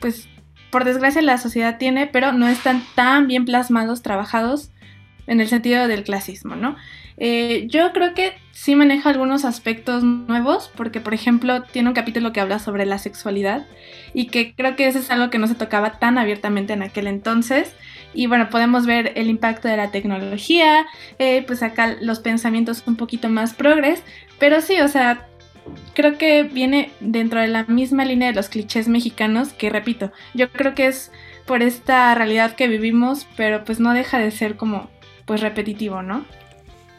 pues, 0.00 0.30
por 0.70 0.84
desgracia 0.84 1.20
la 1.20 1.36
sociedad 1.36 1.76
tiene, 1.76 2.06
pero 2.06 2.32
no 2.32 2.48
están 2.48 2.82
tan 2.94 3.26
bien 3.26 3.44
plasmados, 3.44 4.00
trabajados 4.00 4.71
en 5.26 5.40
el 5.40 5.48
sentido 5.48 5.88
del 5.88 6.04
clasismo, 6.04 6.56
¿no? 6.56 6.76
Eh, 7.16 7.66
yo 7.68 7.92
creo 7.92 8.14
que 8.14 8.32
sí 8.52 8.74
maneja 8.74 9.10
algunos 9.10 9.44
aspectos 9.44 10.02
nuevos, 10.02 10.70
porque 10.74 11.00
por 11.00 11.14
ejemplo 11.14 11.62
tiene 11.62 11.88
un 11.88 11.94
capítulo 11.94 12.32
que 12.32 12.40
habla 12.40 12.58
sobre 12.58 12.86
la 12.86 12.98
sexualidad 12.98 13.66
y 14.14 14.26
que 14.26 14.54
creo 14.54 14.76
que 14.76 14.86
eso 14.86 14.98
es 14.98 15.10
algo 15.10 15.30
que 15.30 15.38
no 15.38 15.46
se 15.46 15.54
tocaba 15.54 15.98
tan 15.98 16.18
abiertamente 16.18 16.72
en 16.72 16.82
aquel 16.82 17.06
entonces. 17.06 17.74
Y 18.14 18.26
bueno, 18.26 18.50
podemos 18.50 18.86
ver 18.86 19.12
el 19.14 19.28
impacto 19.28 19.68
de 19.68 19.76
la 19.76 19.90
tecnología, 19.90 20.86
eh, 21.18 21.44
pues 21.46 21.62
acá 21.62 21.96
los 22.00 22.20
pensamientos 22.20 22.82
un 22.86 22.96
poquito 22.96 23.28
más 23.28 23.54
progres, 23.54 24.02
pero 24.38 24.60
sí, 24.60 24.80
o 24.80 24.88
sea, 24.88 25.26
creo 25.94 26.18
que 26.18 26.42
viene 26.42 26.90
dentro 27.00 27.40
de 27.40 27.48
la 27.48 27.64
misma 27.64 28.04
línea 28.04 28.28
de 28.28 28.34
los 28.34 28.48
clichés 28.48 28.88
mexicanos, 28.88 29.52
que 29.52 29.70
repito, 29.70 30.12
yo 30.34 30.50
creo 30.50 30.74
que 30.74 30.86
es 30.86 31.10
por 31.46 31.62
esta 31.62 32.14
realidad 32.14 32.54
que 32.54 32.68
vivimos, 32.68 33.26
pero 33.36 33.64
pues 33.64 33.80
no 33.80 33.92
deja 33.94 34.18
de 34.18 34.30
ser 34.30 34.56
como 34.56 34.90
pues 35.26 35.40
repetitivo, 35.40 36.02
¿no? 36.02 36.24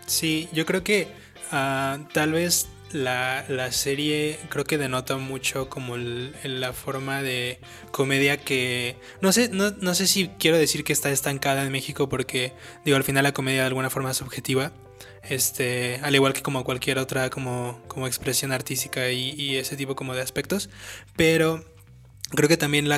Sí, 0.06 0.50
yo 0.52 0.66
creo 0.66 0.84
que 0.84 1.08
uh, 1.52 2.04
tal 2.12 2.34
vez 2.34 2.70
la, 2.92 3.46
la, 3.48 3.72
serie 3.72 4.40
creo 4.50 4.66
que 4.66 4.78
denota 4.78 5.18
mucho 5.18 5.70
como 5.70 5.96
el, 5.96 6.36
la 6.44 6.74
forma 6.74 7.22
de 7.22 7.60
comedia 7.92 8.38
que 8.38 8.98
no 9.22 9.32
sé 9.32 9.50
no, 9.50 9.72
no, 9.72 9.96
sé 9.96 10.06
si 10.08 10.28
quiero 10.40 10.58
decir 10.58 10.84
que 10.84 10.94
está 10.94 11.10
estancada 11.10 11.64
en 11.64 11.72
México 11.72 12.08
porque 12.08 12.54
digo 12.86 12.96
al 12.96 13.04
final 13.04 13.24
la 13.24 13.34
comedia 13.34 13.62
de 13.62 13.68
alguna 13.68 13.90
forma 13.90 14.12
es 14.12 14.18
subjetiva 14.18 14.72
este 15.24 16.00
al 16.04 16.14
igual 16.14 16.34
que 16.34 16.44
como 16.44 16.64
cualquier 16.64 17.00
otra 17.00 17.32
como, 17.32 17.80
como 17.88 18.06
expresión 18.06 18.52
artística 18.52 19.10
y, 19.10 19.32
y 19.32 19.56
ese 19.56 19.76
tipo 19.76 19.96
como 19.96 20.14
de 20.14 20.22
aspectos 20.22 20.70
pero 21.16 21.66
creo 22.36 22.50
que 22.50 22.58
también 22.58 22.90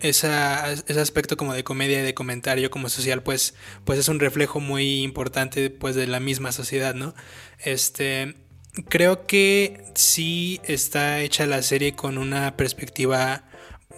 esa, 0.00 0.72
ese 0.72 1.00
aspecto 1.00 1.36
como 1.36 1.54
de 1.54 1.64
comedia 1.64 2.00
y 2.00 2.02
de 2.02 2.14
comentario 2.14 2.70
como 2.70 2.88
social 2.88 3.22
pues, 3.22 3.54
pues 3.84 3.98
es 3.98 4.08
un 4.08 4.20
reflejo 4.20 4.60
muy 4.60 5.02
importante 5.02 5.70
pues 5.70 5.94
de 5.94 6.06
la 6.06 6.20
misma 6.20 6.52
sociedad, 6.52 6.94
¿no? 6.94 7.14
Este, 7.58 8.34
creo 8.88 9.26
que 9.26 9.84
sí 9.94 10.60
está 10.64 11.20
hecha 11.20 11.46
la 11.46 11.62
serie 11.62 11.94
con 11.94 12.18
una 12.18 12.56
perspectiva 12.56 13.44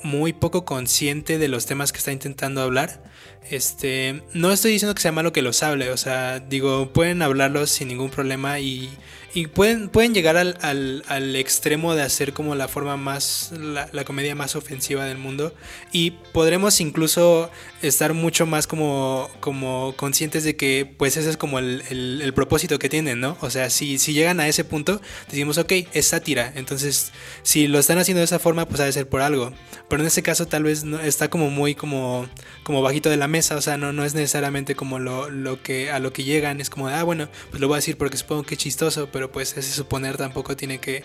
muy 0.02 0.32
poco 0.32 0.64
consciente 0.64 1.38
de 1.38 1.48
los 1.48 1.66
temas 1.66 1.92
que 1.92 1.98
está 1.98 2.12
intentando 2.12 2.60
hablar. 2.60 3.02
Este, 3.50 4.22
no 4.32 4.52
estoy 4.52 4.72
diciendo 4.72 4.94
que 4.94 5.02
sea 5.02 5.12
malo 5.12 5.32
que 5.32 5.42
los 5.42 5.62
hable, 5.62 5.90
o 5.90 5.96
sea, 5.96 6.40
digo, 6.40 6.92
pueden 6.92 7.22
hablarlos 7.22 7.70
sin 7.70 7.88
ningún 7.88 8.10
problema 8.10 8.60
y, 8.60 8.90
y 9.34 9.48
pueden, 9.48 9.88
pueden 9.88 10.14
llegar 10.14 10.36
al, 10.36 10.56
al, 10.62 11.02
al, 11.08 11.34
extremo 11.34 11.96
de 11.96 12.02
hacer 12.02 12.32
como 12.32 12.54
la 12.54 12.68
forma 12.68 12.96
más, 12.96 13.52
la, 13.58 13.88
la, 13.90 14.04
comedia 14.04 14.36
más 14.36 14.54
ofensiva 14.54 15.04
del 15.06 15.18
mundo. 15.18 15.52
Y 15.90 16.12
podremos 16.32 16.80
incluso 16.80 17.50
estar 17.82 18.14
mucho 18.14 18.46
más 18.46 18.68
como, 18.68 19.28
como 19.40 19.94
conscientes 19.96 20.44
de 20.44 20.54
que 20.54 20.88
pues 20.96 21.16
ese 21.16 21.30
es 21.30 21.36
como 21.36 21.58
el, 21.58 21.82
el, 21.90 22.32
propósito 22.32 22.78
que 22.78 22.88
tienen, 22.88 23.18
¿no? 23.18 23.36
O 23.40 23.50
sea, 23.50 23.70
si, 23.70 23.98
si 23.98 24.12
llegan 24.12 24.38
a 24.38 24.46
ese 24.46 24.62
punto, 24.62 25.00
decimos, 25.28 25.58
ok, 25.58 25.72
es 25.92 26.06
sátira. 26.06 26.52
Entonces, 26.54 27.10
si 27.42 27.66
lo 27.66 27.80
están 27.80 27.98
haciendo 27.98 28.20
de 28.20 28.26
esa 28.26 28.38
forma, 28.38 28.68
pues 28.68 28.80
ha 28.80 28.84
de 28.84 28.92
ser 28.92 29.08
por 29.08 29.20
algo. 29.20 29.52
Pero 29.88 30.02
en 30.02 30.06
este 30.06 30.22
caso 30.22 30.46
tal 30.46 30.62
vez 30.62 30.84
no, 30.84 31.00
está 31.00 31.28
como 31.28 31.50
muy 31.50 31.74
como, 31.74 32.28
como 32.62 32.82
bajito 32.82 33.10
de 33.10 33.16
la 33.16 33.28
mesa, 33.28 33.56
o 33.56 33.60
sea, 33.60 33.76
no, 33.76 33.92
no 33.92 34.04
es 34.04 34.14
necesariamente 34.14 34.76
como 34.76 34.98
lo, 34.98 35.28
lo 35.28 35.60
que, 35.60 35.90
a 35.90 35.98
lo 35.98 36.12
que 36.12 36.24
llegan, 36.24 36.60
es 36.60 36.70
como, 36.70 36.88
ah, 36.88 37.02
bueno, 37.02 37.28
pues 37.50 37.60
lo 37.60 37.66
voy 37.68 37.74
a 37.74 37.78
decir 37.78 37.98
porque 37.98 38.16
supongo 38.16 38.44
que 38.44 38.54
es 38.54 38.60
chistoso, 38.60 39.08
pero 39.12 39.23
pues 39.32 39.56
ese 39.56 39.72
suponer 39.72 40.16
tampoco 40.16 40.56
tiene 40.56 40.78
que, 40.78 41.04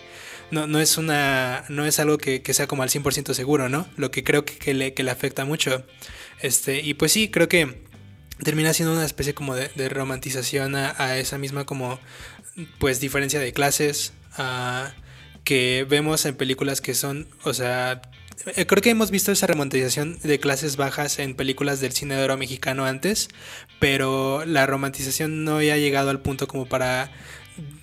no, 0.50 0.66
no 0.66 0.80
es 0.80 0.98
una, 0.98 1.64
no 1.68 1.84
es 1.84 1.98
algo 2.00 2.18
que, 2.18 2.42
sea 2.52 2.66
como 2.66 2.82
al 2.82 2.90
100% 2.90 3.34
seguro, 3.34 3.68
¿no? 3.68 3.86
Lo 3.96 4.10
que 4.10 4.24
creo 4.24 4.44
que, 4.44 4.56
que, 4.56 4.74
le, 4.74 4.94
que 4.94 5.02
le 5.02 5.10
afecta 5.10 5.44
mucho. 5.44 5.84
Este, 6.40 6.80
y 6.80 6.94
pues 6.94 7.12
sí, 7.12 7.30
creo 7.30 7.48
que 7.48 7.90
termina 8.42 8.72
siendo 8.72 8.94
una 8.94 9.04
especie 9.04 9.34
como 9.34 9.54
de, 9.54 9.88
romantización 9.88 10.74
a, 10.76 11.18
esa 11.18 11.38
misma 11.38 11.64
como, 11.64 12.00
pues, 12.78 13.00
diferencia 13.00 13.40
de 13.40 13.52
clases, 13.52 14.12
que 15.44 15.86
vemos 15.88 16.24
en 16.26 16.36
películas 16.36 16.80
que 16.80 16.94
son, 16.94 17.28
o 17.44 17.54
sea, 17.54 18.02
eh, 18.56 18.66
creo 18.66 18.82
que 18.82 18.90
hemos 18.90 19.10
visto 19.10 19.32
esa 19.32 19.46
romantización 19.46 20.18
de 20.22 20.38
clases 20.38 20.76
bajas 20.76 21.18
en 21.18 21.34
películas 21.34 21.80
del 21.80 21.92
cine 21.92 22.16
de 22.16 22.24
oro 22.24 22.36
mexicano 22.36 22.86
antes, 22.86 23.28
pero 23.78 24.44
la 24.46 24.66
romantización 24.66 25.44
no 25.44 25.56
había 25.56 25.76
llegado 25.76 26.10
al 26.10 26.20
punto 26.20 26.46
como 26.46 26.66
para 26.66 27.10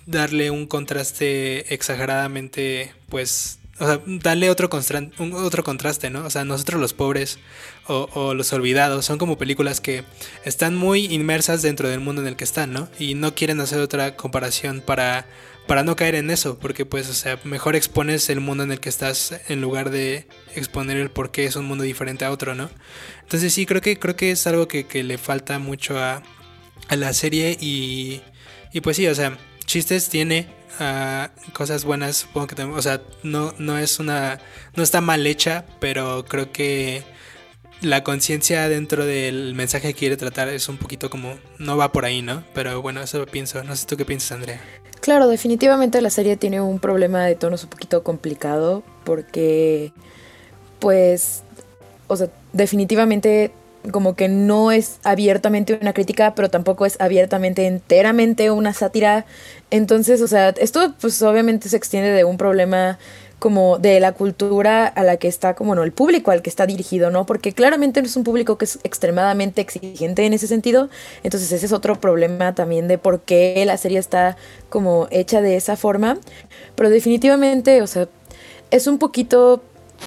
darle 0.06 0.50
un 0.50 0.66
contraste 0.66 1.72
exageradamente, 1.74 2.92
pues, 3.08 3.58
o 3.78 3.86
sea, 3.86 4.00
darle 4.06 4.50
otro, 4.50 4.68
un, 5.18 5.32
otro 5.34 5.62
contraste, 5.62 6.10
¿no? 6.10 6.24
O 6.24 6.30
sea, 6.30 6.44
nosotros 6.44 6.80
los 6.80 6.94
pobres 6.94 7.38
o, 7.86 8.08
o, 8.14 8.34
los 8.34 8.52
olvidados 8.52 9.04
son 9.04 9.18
como 9.18 9.38
películas 9.38 9.80
que 9.80 10.04
están 10.44 10.76
muy 10.76 11.06
inmersas 11.06 11.62
dentro 11.62 11.88
del 11.88 12.00
mundo 12.00 12.22
en 12.22 12.28
el 12.28 12.36
que 12.36 12.44
están, 12.44 12.72
¿no? 12.72 12.88
Y 12.98 13.14
no 13.14 13.34
quieren 13.34 13.60
hacer 13.60 13.80
otra 13.80 14.16
comparación 14.16 14.80
para 14.80 15.26
para 15.68 15.84
no 15.84 15.94
caer 15.96 16.16
en 16.16 16.30
eso, 16.30 16.58
porque 16.58 16.86
pues, 16.86 17.08
o 17.10 17.12
sea, 17.12 17.38
mejor 17.44 17.76
expones 17.76 18.30
el 18.30 18.40
mundo 18.40 18.64
en 18.64 18.72
el 18.72 18.80
que 18.80 18.88
estás 18.88 19.38
en 19.48 19.60
lugar 19.60 19.90
de 19.90 20.26
exponer 20.56 20.96
el 20.96 21.10
por 21.10 21.30
qué 21.30 21.44
es 21.44 21.56
un 21.56 21.66
mundo 21.66 21.84
diferente 21.84 22.24
a 22.24 22.32
otro, 22.32 22.54
¿no? 22.54 22.70
Entonces 23.22 23.52
sí, 23.52 23.66
creo 23.66 23.82
que, 23.82 23.98
creo 23.98 24.16
que 24.16 24.30
es 24.30 24.46
algo 24.46 24.66
que, 24.66 24.86
que 24.86 25.04
le 25.04 25.18
falta 25.18 25.58
mucho 25.58 25.98
a, 25.98 26.22
a, 26.88 26.96
la 26.96 27.12
serie 27.12 27.56
y, 27.60 28.22
y 28.72 28.80
pues 28.80 28.96
sí, 28.96 29.06
o 29.06 29.14
sea, 29.14 29.36
chistes 29.68 30.08
tiene, 30.08 30.48
ah, 30.80 31.30
cosas 31.52 31.84
buenas, 31.84 32.16
supongo 32.16 32.48
que 32.48 32.54
también, 32.56 32.76
o 32.76 32.82
sea, 32.82 33.02
no, 33.22 33.54
no 33.58 33.78
es 33.78 34.00
una, 34.00 34.40
no 34.74 34.82
está 34.82 35.00
mal 35.00 35.24
hecha, 35.26 35.64
pero 35.78 36.24
creo 36.24 36.50
que 36.50 37.04
la 37.82 38.02
conciencia 38.02 38.68
dentro 38.68 39.04
del 39.04 39.54
mensaje 39.54 39.88
que 39.88 39.94
quiere 39.94 40.16
tratar 40.16 40.48
es 40.48 40.68
un 40.68 40.78
poquito 40.78 41.10
como, 41.10 41.38
no 41.58 41.76
va 41.76 41.92
por 41.92 42.06
ahí, 42.06 42.22
¿no? 42.22 42.42
Pero 42.54 42.82
bueno, 42.82 43.02
eso 43.02 43.24
pienso, 43.26 43.62
no 43.62 43.76
sé 43.76 43.86
tú 43.86 43.96
qué 43.96 44.04
piensas, 44.04 44.32
Andrea. 44.32 44.60
Claro, 45.00 45.28
definitivamente 45.28 46.00
la 46.00 46.10
serie 46.10 46.36
tiene 46.36 46.60
un 46.60 46.80
problema 46.80 47.24
de 47.24 47.36
tonos 47.36 47.62
un 47.62 47.70
poquito 47.70 48.02
complicado 48.02 48.82
porque, 49.04 49.92
pues, 50.80 51.42
o 52.08 52.16
sea, 52.16 52.28
definitivamente 52.52 53.52
como 53.90 54.14
que 54.14 54.28
no 54.28 54.70
es 54.72 54.98
abiertamente 55.04 55.78
una 55.80 55.92
crítica, 55.92 56.34
pero 56.34 56.50
tampoco 56.50 56.86
es 56.86 57.00
abiertamente 57.00 57.66
enteramente 57.66 58.50
una 58.50 58.72
sátira. 58.72 59.24
Entonces, 59.70 60.20
o 60.20 60.28
sea, 60.28 60.50
esto 60.50 60.94
pues 61.00 61.20
obviamente 61.22 61.68
se 61.68 61.76
extiende 61.76 62.10
de 62.10 62.24
un 62.24 62.36
problema 62.36 62.98
como 63.38 63.78
de 63.78 64.00
la 64.00 64.12
cultura 64.12 64.86
a 64.86 65.04
la 65.04 65.16
que 65.16 65.28
está 65.28 65.54
como 65.54 65.74
no 65.74 65.84
el 65.84 65.92
público 65.92 66.30
al 66.32 66.42
que 66.42 66.50
está 66.50 66.66
dirigido, 66.66 67.10
¿no? 67.10 67.24
Porque 67.24 67.52
claramente 67.52 68.00
no 68.00 68.06
es 68.06 68.16
un 68.16 68.24
público 68.24 68.58
que 68.58 68.64
es 68.64 68.80
extremadamente 68.82 69.60
exigente 69.60 70.26
en 70.26 70.32
ese 70.32 70.48
sentido. 70.48 70.88
Entonces 71.22 71.52
ese 71.52 71.66
es 71.66 71.72
otro 71.72 72.00
problema 72.00 72.54
también 72.54 72.88
de 72.88 72.98
por 72.98 73.20
qué 73.20 73.62
la 73.64 73.76
serie 73.76 73.98
está 73.98 74.36
como 74.68 75.06
hecha 75.10 75.40
de 75.40 75.56
esa 75.56 75.76
forma. 75.76 76.18
Pero 76.74 76.90
definitivamente, 76.90 77.80
o 77.82 77.86
sea, 77.86 78.08
es 78.70 78.86
un 78.86 78.98
poquito 78.98 79.62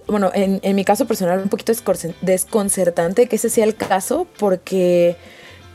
bueno, 0.08 0.32
en, 0.34 0.60
en, 0.64 0.76
mi 0.76 0.86
caso 0.86 1.06
personal, 1.06 1.40
un 1.42 1.50
poquito 1.50 1.74
desconcertante 2.22 3.28
que 3.28 3.36
ese 3.36 3.50
sea 3.50 3.66
el 3.66 3.76
caso, 3.76 4.28
porque 4.38 5.18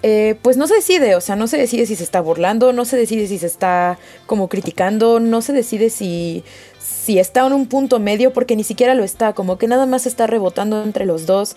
eh, 0.02 0.36
pues 0.42 0.56
no 0.56 0.66
se 0.66 0.74
decide, 0.74 1.16
o 1.16 1.20
sea, 1.20 1.36
no 1.36 1.46
se 1.46 1.56
decide 1.56 1.86
si 1.86 1.96
se 1.96 2.04
está 2.04 2.20
burlando, 2.20 2.72
no 2.72 2.84
se 2.84 2.96
decide 2.96 3.26
si 3.26 3.38
se 3.38 3.46
está 3.46 3.98
como 4.26 4.48
criticando, 4.48 5.20
no 5.20 5.42
se 5.42 5.52
decide 5.52 5.90
si, 5.90 6.44
si 6.78 7.18
está 7.18 7.46
en 7.46 7.52
un 7.52 7.66
punto 7.66 7.98
medio, 7.98 8.32
porque 8.32 8.56
ni 8.56 8.64
siquiera 8.64 8.94
lo 8.94 9.04
está, 9.04 9.32
como 9.32 9.58
que 9.58 9.66
nada 9.66 9.86
más 9.86 10.06
está 10.06 10.26
rebotando 10.26 10.82
entre 10.82 11.06
los 11.06 11.26
dos. 11.26 11.56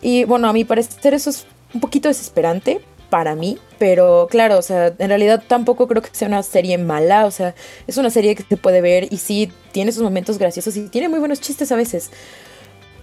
Y 0.00 0.24
bueno, 0.24 0.48
a 0.48 0.52
mi 0.52 0.64
parecer 0.64 1.14
eso 1.14 1.30
es 1.30 1.46
un 1.74 1.80
poquito 1.80 2.08
desesperante, 2.08 2.80
para 3.10 3.34
mí, 3.34 3.58
pero 3.78 4.28
claro, 4.30 4.58
o 4.58 4.62
sea, 4.62 4.92
en 4.98 5.08
realidad 5.08 5.42
tampoco 5.46 5.88
creo 5.88 6.02
que 6.02 6.10
sea 6.12 6.28
una 6.28 6.42
serie 6.42 6.78
mala, 6.78 7.26
o 7.26 7.30
sea, 7.30 7.54
es 7.86 7.96
una 7.96 8.10
serie 8.10 8.34
que 8.34 8.42
se 8.42 8.56
puede 8.56 8.80
ver 8.80 9.08
y 9.10 9.16
sí 9.16 9.50
tiene 9.78 9.92
sus 9.92 10.02
momentos 10.02 10.38
graciosos 10.38 10.76
y 10.76 10.88
tiene 10.88 11.08
muy 11.08 11.20
buenos 11.20 11.40
chistes 11.40 11.70
a 11.70 11.76
veces. 11.76 12.10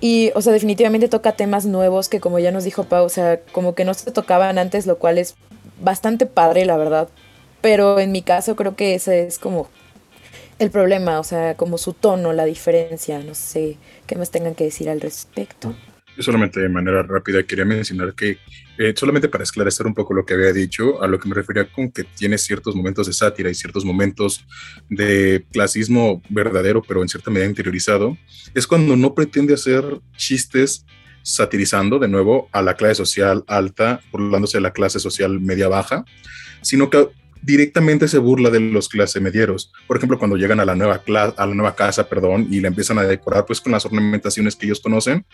Y, 0.02 0.34
o 0.36 0.42
sea, 0.42 0.52
definitivamente 0.52 1.08
toca 1.08 1.32
temas 1.32 1.66
nuevos 1.66 2.10
que 2.10 2.20
como 2.20 2.38
ya 2.38 2.52
nos 2.52 2.66
dijo 2.66 2.84
Pau, 2.84 3.06
o 3.06 3.08
sea, 3.08 3.40
como 3.54 3.76
que 3.76 3.86
no 3.86 3.94
se 3.94 4.12
tocaban 4.12 4.58
antes, 4.58 4.86
lo 4.86 4.98
cual 4.98 5.18
es 5.18 5.36
bastante 5.80 6.26
padre, 6.26 6.66
la 6.66 6.76
verdad. 6.76 7.08
Pero 7.62 7.98
en 7.98 8.12
mi 8.12 8.24
caso 8.24 8.58
creo 8.58 8.76
que 8.76 8.94
ese 8.94 9.26
es 9.26 9.40
como 9.40 9.70
el 10.60 10.70
problema, 10.70 11.18
o 11.22 11.24
sea, 11.24 11.56
como 11.56 11.78
su 11.78 11.94
tono, 11.94 12.34
la 12.34 12.44
diferencia, 12.44 13.20
no 13.20 13.36
sé 13.36 13.78
qué 14.06 14.18
más 14.18 14.30
tengan 14.30 14.54
que 14.54 14.66
decir 14.66 14.90
al 14.90 15.00
respecto. 15.00 15.74
Yo 16.16 16.24
solamente 16.24 16.60
de 16.60 16.70
manera 16.70 17.04
rápida 17.04 17.44
quería 17.44 17.66
mencionar 17.66 18.14
que, 18.14 18.38
eh, 18.78 18.94
solamente 18.96 19.28
para 19.28 19.44
esclarecer 19.44 19.86
un 19.86 19.94
poco 19.94 20.14
lo 20.14 20.26
que 20.26 20.34
había 20.34 20.54
dicho, 20.54 21.02
a 21.02 21.08
lo 21.08 21.20
que 21.20 21.28
me 21.28 21.36
refería 21.36 21.66
con 21.72 21.92
que 21.92 22.04
tiene 22.04 22.38
ciertos 22.38 22.76
momentos 22.76 23.08
de 23.08 23.14
sátira 23.14 23.50
y 23.50 23.56
ciertos 23.56 23.84
momentos 23.84 24.46
de 24.90 25.46
clasismo 25.52 26.22
verdadero, 26.30 26.82
pero 26.82 27.02
en 27.02 27.10
cierta 27.10 27.32
medida 27.32 27.48
interiorizado, 27.48 28.18
es 28.54 28.66
cuando 28.66 28.96
no 28.96 29.14
pretende 29.14 29.54
hacer 29.54 29.84
chistes 30.16 30.86
satirizando 31.22 31.98
de 31.98 32.08
nuevo 32.08 32.50
a 32.52 32.62
la 32.62 32.76
clase 32.76 32.96
social 32.96 33.44
alta, 33.48 34.00
burlándose 34.12 34.58
de 34.58 34.62
la 34.62 34.74
clase 34.74 35.00
social 35.00 35.40
media 35.40 35.68
baja, 35.68 36.06
sino 36.62 36.90
que 36.90 37.10
directamente 37.46 38.08
se 38.08 38.18
burla 38.18 38.50
de 38.50 38.60
los 38.60 38.90
clase 38.90 39.20
medieros. 39.20 39.72
Por 39.88 39.98
ejemplo, 39.98 40.18
cuando 40.18 40.36
llegan 40.36 40.60
a 40.60 40.66
la 40.66 40.76
nueva, 40.76 41.02
a 41.38 41.46
la 41.46 41.54
nueva 41.54 41.76
casa, 41.76 42.10
perdón, 42.10 42.48
y 42.50 42.60
la 42.60 42.70
empiezan 42.70 42.98
a 42.98 43.04
decorar 43.04 43.46
pues 43.46 43.62
con 43.62 43.72
las 43.72 43.86
ornamentaciones 43.86 44.56
que 44.56 44.66
ellos 44.66 44.80
conocen, 44.80 45.26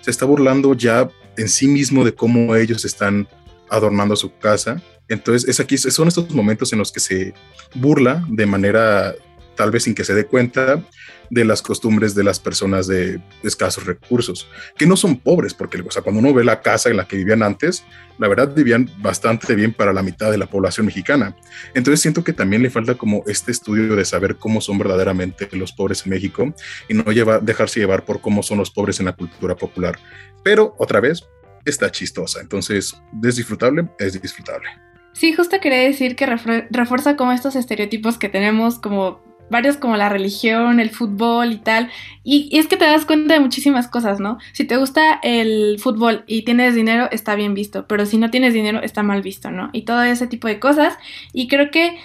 se 0.00 0.10
está 0.10 0.26
burlando 0.26 0.74
ya 0.74 1.08
en 1.36 1.48
sí 1.48 1.68
mismo 1.68 2.04
de 2.04 2.14
cómo 2.14 2.56
ellos 2.56 2.84
están 2.84 3.28
adornando 3.68 4.16
su 4.16 4.36
casa. 4.38 4.82
Entonces, 5.08 5.48
es 5.48 5.60
aquí, 5.60 5.78
son 5.78 6.08
estos 6.08 6.30
momentos 6.34 6.72
en 6.72 6.80
los 6.80 6.90
que 6.90 7.00
se 7.00 7.34
burla 7.74 8.24
de 8.28 8.46
manera 8.46 9.14
tal 9.54 9.70
vez 9.70 9.84
sin 9.84 9.94
que 9.94 10.04
se 10.04 10.14
dé 10.14 10.24
cuenta 10.26 10.82
de 11.30 11.44
las 11.44 11.62
costumbres 11.62 12.14
de 12.14 12.24
las 12.24 12.40
personas 12.40 12.86
de 12.86 13.22
escasos 13.42 13.86
recursos, 13.86 14.48
que 14.76 14.86
no 14.86 14.96
son 14.96 15.16
pobres, 15.16 15.54
porque 15.54 15.82
cuando 15.82 16.20
uno 16.20 16.34
ve 16.34 16.44
la 16.44 16.60
casa 16.60 16.90
en 16.90 16.96
la 16.96 17.06
que 17.06 17.16
vivían 17.16 17.42
antes, 17.42 17.84
la 18.18 18.28
verdad 18.28 18.52
vivían 18.54 18.90
bastante 18.98 19.54
bien 19.54 19.72
para 19.72 19.92
la 19.92 20.02
mitad 20.02 20.30
de 20.30 20.38
la 20.38 20.46
población 20.46 20.86
mexicana. 20.86 21.36
Entonces 21.74 22.00
siento 22.00 22.24
que 22.24 22.32
también 22.32 22.62
le 22.62 22.70
falta 22.70 22.96
como 22.96 23.22
este 23.26 23.52
estudio 23.52 23.96
de 23.96 24.04
saber 24.04 24.36
cómo 24.36 24.60
son 24.60 24.76
verdaderamente 24.78 25.48
los 25.52 25.72
pobres 25.72 26.04
en 26.04 26.10
México 26.10 26.52
y 26.88 26.94
no 26.94 27.04
lleva, 27.12 27.38
dejarse 27.38 27.80
llevar 27.80 28.04
por 28.04 28.20
cómo 28.20 28.42
son 28.42 28.58
los 28.58 28.70
pobres 28.70 28.98
en 29.00 29.06
la 29.06 29.14
cultura 29.14 29.54
popular. 29.54 29.98
Pero 30.42 30.74
otra 30.78 31.00
vez, 31.00 31.24
está 31.64 31.90
chistosa, 31.90 32.40
entonces 32.40 33.00
es 33.22 33.36
disfrutable, 33.36 33.88
es 33.98 34.20
disfrutable. 34.20 34.68
Sí, 35.12 35.32
justo 35.32 35.60
quería 35.60 35.80
decir 35.80 36.16
que 36.16 36.26
refuerza 36.70 37.16
como 37.16 37.32
estos 37.32 37.56
estereotipos 37.56 38.16
que 38.16 38.28
tenemos 38.28 38.78
como 38.78 39.22
varios 39.50 39.76
como 39.76 39.96
la 39.96 40.08
religión, 40.08 40.80
el 40.80 40.90
fútbol 40.90 41.52
y 41.52 41.58
tal. 41.58 41.90
Y, 42.24 42.56
es 42.56 42.66
que 42.66 42.76
te 42.76 42.84
das 42.84 43.04
cuenta 43.04 43.34
de 43.34 43.40
muchísimas 43.40 43.88
cosas, 43.88 44.20
¿no? 44.20 44.38
Si 44.52 44.64
te 44.64 44.76
gusta 44.76 45.20
el 45.22 45.78
fútbol 45.78 46.24
y 46.26 46.42
tienes 46.42 46.74
dinero, 46.74 47.08
está 47.10 47.34
bien 47.34 47.54
visto, 47.54 47.86
pero 47.86 48.06
si 48.06 48.16
no 48.16 48.30
tienes 48.30 48.54
dinero, 48.54 48.80
está 48.82 49.02
mal 49.02 49.22
visto, 49.22 49.50
¿no? 49.50 49.70
Y 49.72 49.82
todo 49.82 50.02
ese 50.02 50.26
tipo 50.26 50.48
de 50.48 50.60
cosas. 50.60 50.96
Y 51.32 51.48
creo 51.48 51.70
que 51.70 51.98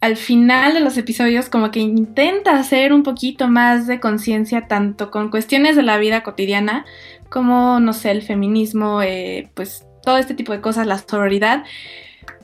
al 0.00 0.16
final 0.16 0.74
de 0.74 0.80
los 0.80 0.98
episodios 0.98 1.48
como 1.48 1.70
que 1.70 1.80
intenta 1.80 2.58
hacer 2.58 2.92
un 2.92 3.02
poquito 3.02 3.48
más 3.48 3.86
de 3.86 4.00
conciencia 4.00 4.68
tanto 4.68 5.10
con 5.10 5.30
cuestiones 5.30 5.76
de 5.76 5.82
la 5.82 5.96
vida 5.96 6.22
cotidiana 6.22 6.84
como, 7.30 7.80
no 7.80 7.94
sé, 7.94 8.10
el 8.10 8.22
feminismo, 8.22 9.02
eh, 9.02 9.48
pues 9.54 9.86
todo 10.04 10.18
este 10.18 10.34
tipo 10.34 10.52
de 10.52 10.60
cosas, 10.60 10.86
la 10.86 10.98
sororidad. 10.98 11.64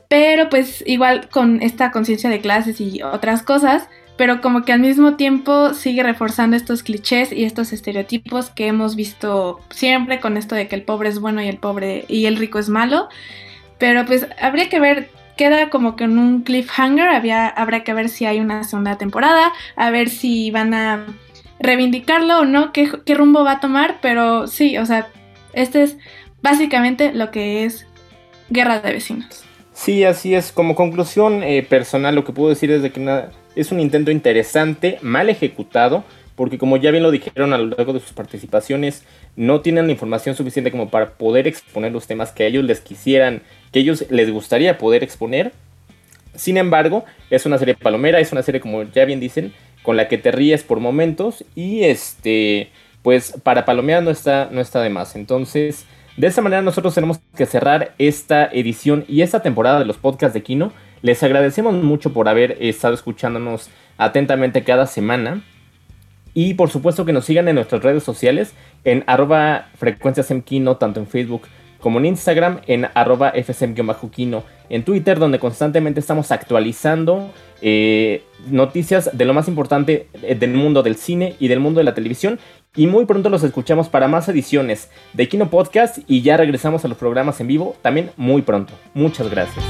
Pero 0.08 0.48
pues 0.48 0.82
igual 0.86 1.28
con 1.28 1.62
esta 1.62 1.92
conciencia 1.92 2.30
de 2.30 2.40
clases 2.40 2.80
y 2.80 3.02
otras 3.02 3.42
cosas, 3.42 3.88
pero 4.20 4.42
como 4.42 4.66
que 4.66 4.74
al 4.74 4.80
mismo 4.80 5.16
tiempo 5.16 5.72
sigue 5.72 6.02
reforzando 6.02 6.54
estos 6.54 6.82
clichés 6.82 7.32
y 7.32 7.44
estos 7.44 7.72
estereotipos 7.72 8.50
que 8.50 8.66
hemos 8.66 8.94
visto 8.94 9.60
siempre 9.70 10.20
con 10.20 10.36
esto 10.36 10.54
de 10.54 10.68
que 10.68 10.74
el 10.74 10.82
pobre 10.82 11.08
es 11.08 11.18
bueno 11.20 11.40
y 11.40 11.48
el 11.48 11.56
pobre 11.56 12.04
y 12.06 12.26
el 12.26 12.36
rico 12.36 12.58
es 12.58 12.68
malo. 12.68 13.08
Pero 13.78 14.04
pues 14.04 14.26
habría 14.38 14.68
que 14.68 14.78
ver, 14.78 15.08
queda 15.38 15.70
como 15.70 15.96
que 15.96 16.04
en 16.04 16.18
un 16.18 16.42
cliffhanger, 16.42 17.08
había, 17.08 17.48
habrá 17.48 17.82
que 17.82 17.94
ver 17.94 18.10
si 18.10 18.26
hay 18.26 18.40
una 18.40 18.62
segunda 18.64 18.98
temporada, 18.98 19.54
a 19.74 19.88
ver 19.88 20.10
si 20.10 20.50
van 20.50 20.74
a 20.74 21.06
reivindicarlo 21.58 22.40
o 22.40 22.44
no, 22.44 22.74
qué, 22.74 22.92
qué 23.06 23.14
rumbo 23.14 23.42
va 23.42 23.52
a 23.52 23.60
tomar, 23.60 24.00
pero 24.02 24.48
sí, 24.48 24.76
o 24.76 24.84
sea, 24.84 25.08
este 25.54 25.82
es 25.82 25.96
básicamente 26.42 27.14
lo 27.14 27.30
que 27.30 27.64
es 27.64 27.86
Guerra 28.50 28.80
de 28.80 28.92
Vecinos. 28.92 29.44
Sí, 29.72 30.04
así 30.04 30.34
es. 30.34 30.52
Como 30.52 30.74
conclusión 30.74 31.42
eh, 31.42 31.62
personal, 31.62 32.14
lo 32.14 32.24
que 32.24 32.34
puedo 32.34 32.50
decir 32.50 32.70
es 32.70 32.82
de 32.82 32.92
que 32.92 33.00
nada 33.00 33.32
es 33.56 33.72
un 33.72 33.80
intento 33.80 34.10
interesante, 34.10 34.98
mal 35.02 35.28
ejecutado, 35.28 36.04
porque 36.36 36.58
como 36.58 36.76
ya 36.76 36.90
bien 36.90 37.02
lo 37.02 37.10
dijeron 37.10 37.52
a 37.52 37.58
lo 37.58 37.66
largo 37.66 37.92
de 37.92 38.00
sus 38.00 38.12
participaciones, 38.12 39.04
no 39.36 39.60
tienen 39.60 39.86
la 39.86 39.92
información 39.92 40.34
suficiente 40.34 40.70
como 40.70 40.88
para 40.88 41.10
poder 41.10 41.46
exponer 41.46 41.92
los 41.92 42.06
temas 42.06 42.32
que 42.32 42.44
a 42.44 42.46
ellos 42.46 42.64
les 42.64 42.80
quisieran, 42.80 43.42
que 43.72 43.80
ellos 43.80 44.06
les 44.10 44.30
gustaría 44.30 44.78
poder 44.78 45.02
exponer. 45.02 45.52
Sin 46.34 46.56
embargo, 46.56 47.04
es 47.28 47.44
una 47.44 47.58
serie 47.58 47.74
palomera, 47.74 48.20
es 48.20 48.32
una 48.32 48.42
serie 48.42 48.60
como 48.60 48.84
ya 48.84 49.04
bien 49.04 49.20
dicen, 49.20 49.52
con 49.82 49.96
la 49.96 50.08
que 50.08 50.18
te 50.18 50.30
ríes 50.30 50.62
por 50.62 50.80
momentos 50.80 51.44
y 51.54 51.84
este, 51.84 52.70
pues 53.02 53.34
para 53.42 53.64
palomear 53.64 54.02
no 54.02 54.10
está, 54.10 54.48
no 54.50 54.60
está 54.60 54.80
de 54.80 54.90
más. 54.90 55.16
Entonces, 55.16 55.86
de 56.16 56.26
esa 56.26 56.42
manera 56.42 56.62
nosotros 56.62 56.94
tenemos 56.94 57.20
que 57.36 57.46
cerrar 57.46 57.94
esta 57.98 58.46
edición 58.46 59.04
y 59.08 59.22
esta 59.22 59.42
temporada 59.42 59.78
de 59.78 59.84
los 59.84 59.96
podcasts 59.96 60.34
de 60.34 60.42
Kino. 60.42 60.72
Les 61.02 61.22
agradecemos 61.22 61.74
mucho 61.74 62.12
por 62.12 62.28
haber 62.28 62.56
estado 62.60 62.94
escuchándonos 62.94 63.70
atentamente 63.96 64.64
cada 64.64 64.86
semana. 64.86 65.42
Y 66.32 66.54
por 66.54 66.70
supuesto 66.70 67.04
que 67.04 67.12
nos 67.12 67.24
sigan 67.24 67.48
en 67.48 67.56
nuestras 67.56 67.82
redes 67.82 68.04
sociales 68.04 68.54
en 68.84 69.02
arroba 69.06 69.68
tanto 70.78 71.00
en 71.00 71.06
Facebook 71.06 71.42
como 71.80 71.98
en 71.98 72.06
Instagram, 72.06 72.60
en 72.66 72.88
arroba 72.94 73.32
fsm-kino, 73.34 74.44
en 74.68 74.84
Twitter, 74.84 75.18
donde 75.18 75.38
constantemente 75.38 75.98
estamos 75.98 76.30
actualizando 76.30 77.32
eh, 77.62 78.22
noticias 78.48 79.10
de 79.16 79.24
lo 79.24 79.34
más 79.34 79.48
importante 79.48 80.08
eh, 80.22 80.34
del 80.34 80.52
mundo 80.54 80.82
del 80.82 80.96
cine 80.96 81.36
y 81.40 81.48
del 81.48 81.60
mundo 81.60 81.78
de 81.78 81.84
la 81.84 81.94
televisión. 81.94 82.38
Y 82.76 82.86
muy 82.86 83.06
pronto 83.06 83.30
los 83.30 83.42
escuchamos 83.42 83.88
para 83.88 84.06
más 84.06 84.28
ediciones 84.28 84.90
de 85.14 85.28
Kino 85.28 85.50
Podcast 85.50 85.98
y 86.06 86.22
ya 86.22 86.36
regresamos 86.36 86.84
a 86.84 86.88
los 86.88 86.98
programas 86.98 87.40
en 87.40 87.48
vivo 87.48 87.76
también 87.82 88.10
muy 88.16 88.42
pronto. 88.42 88.74
Muchas 88.94 89.28
gracias. 89.30 89.64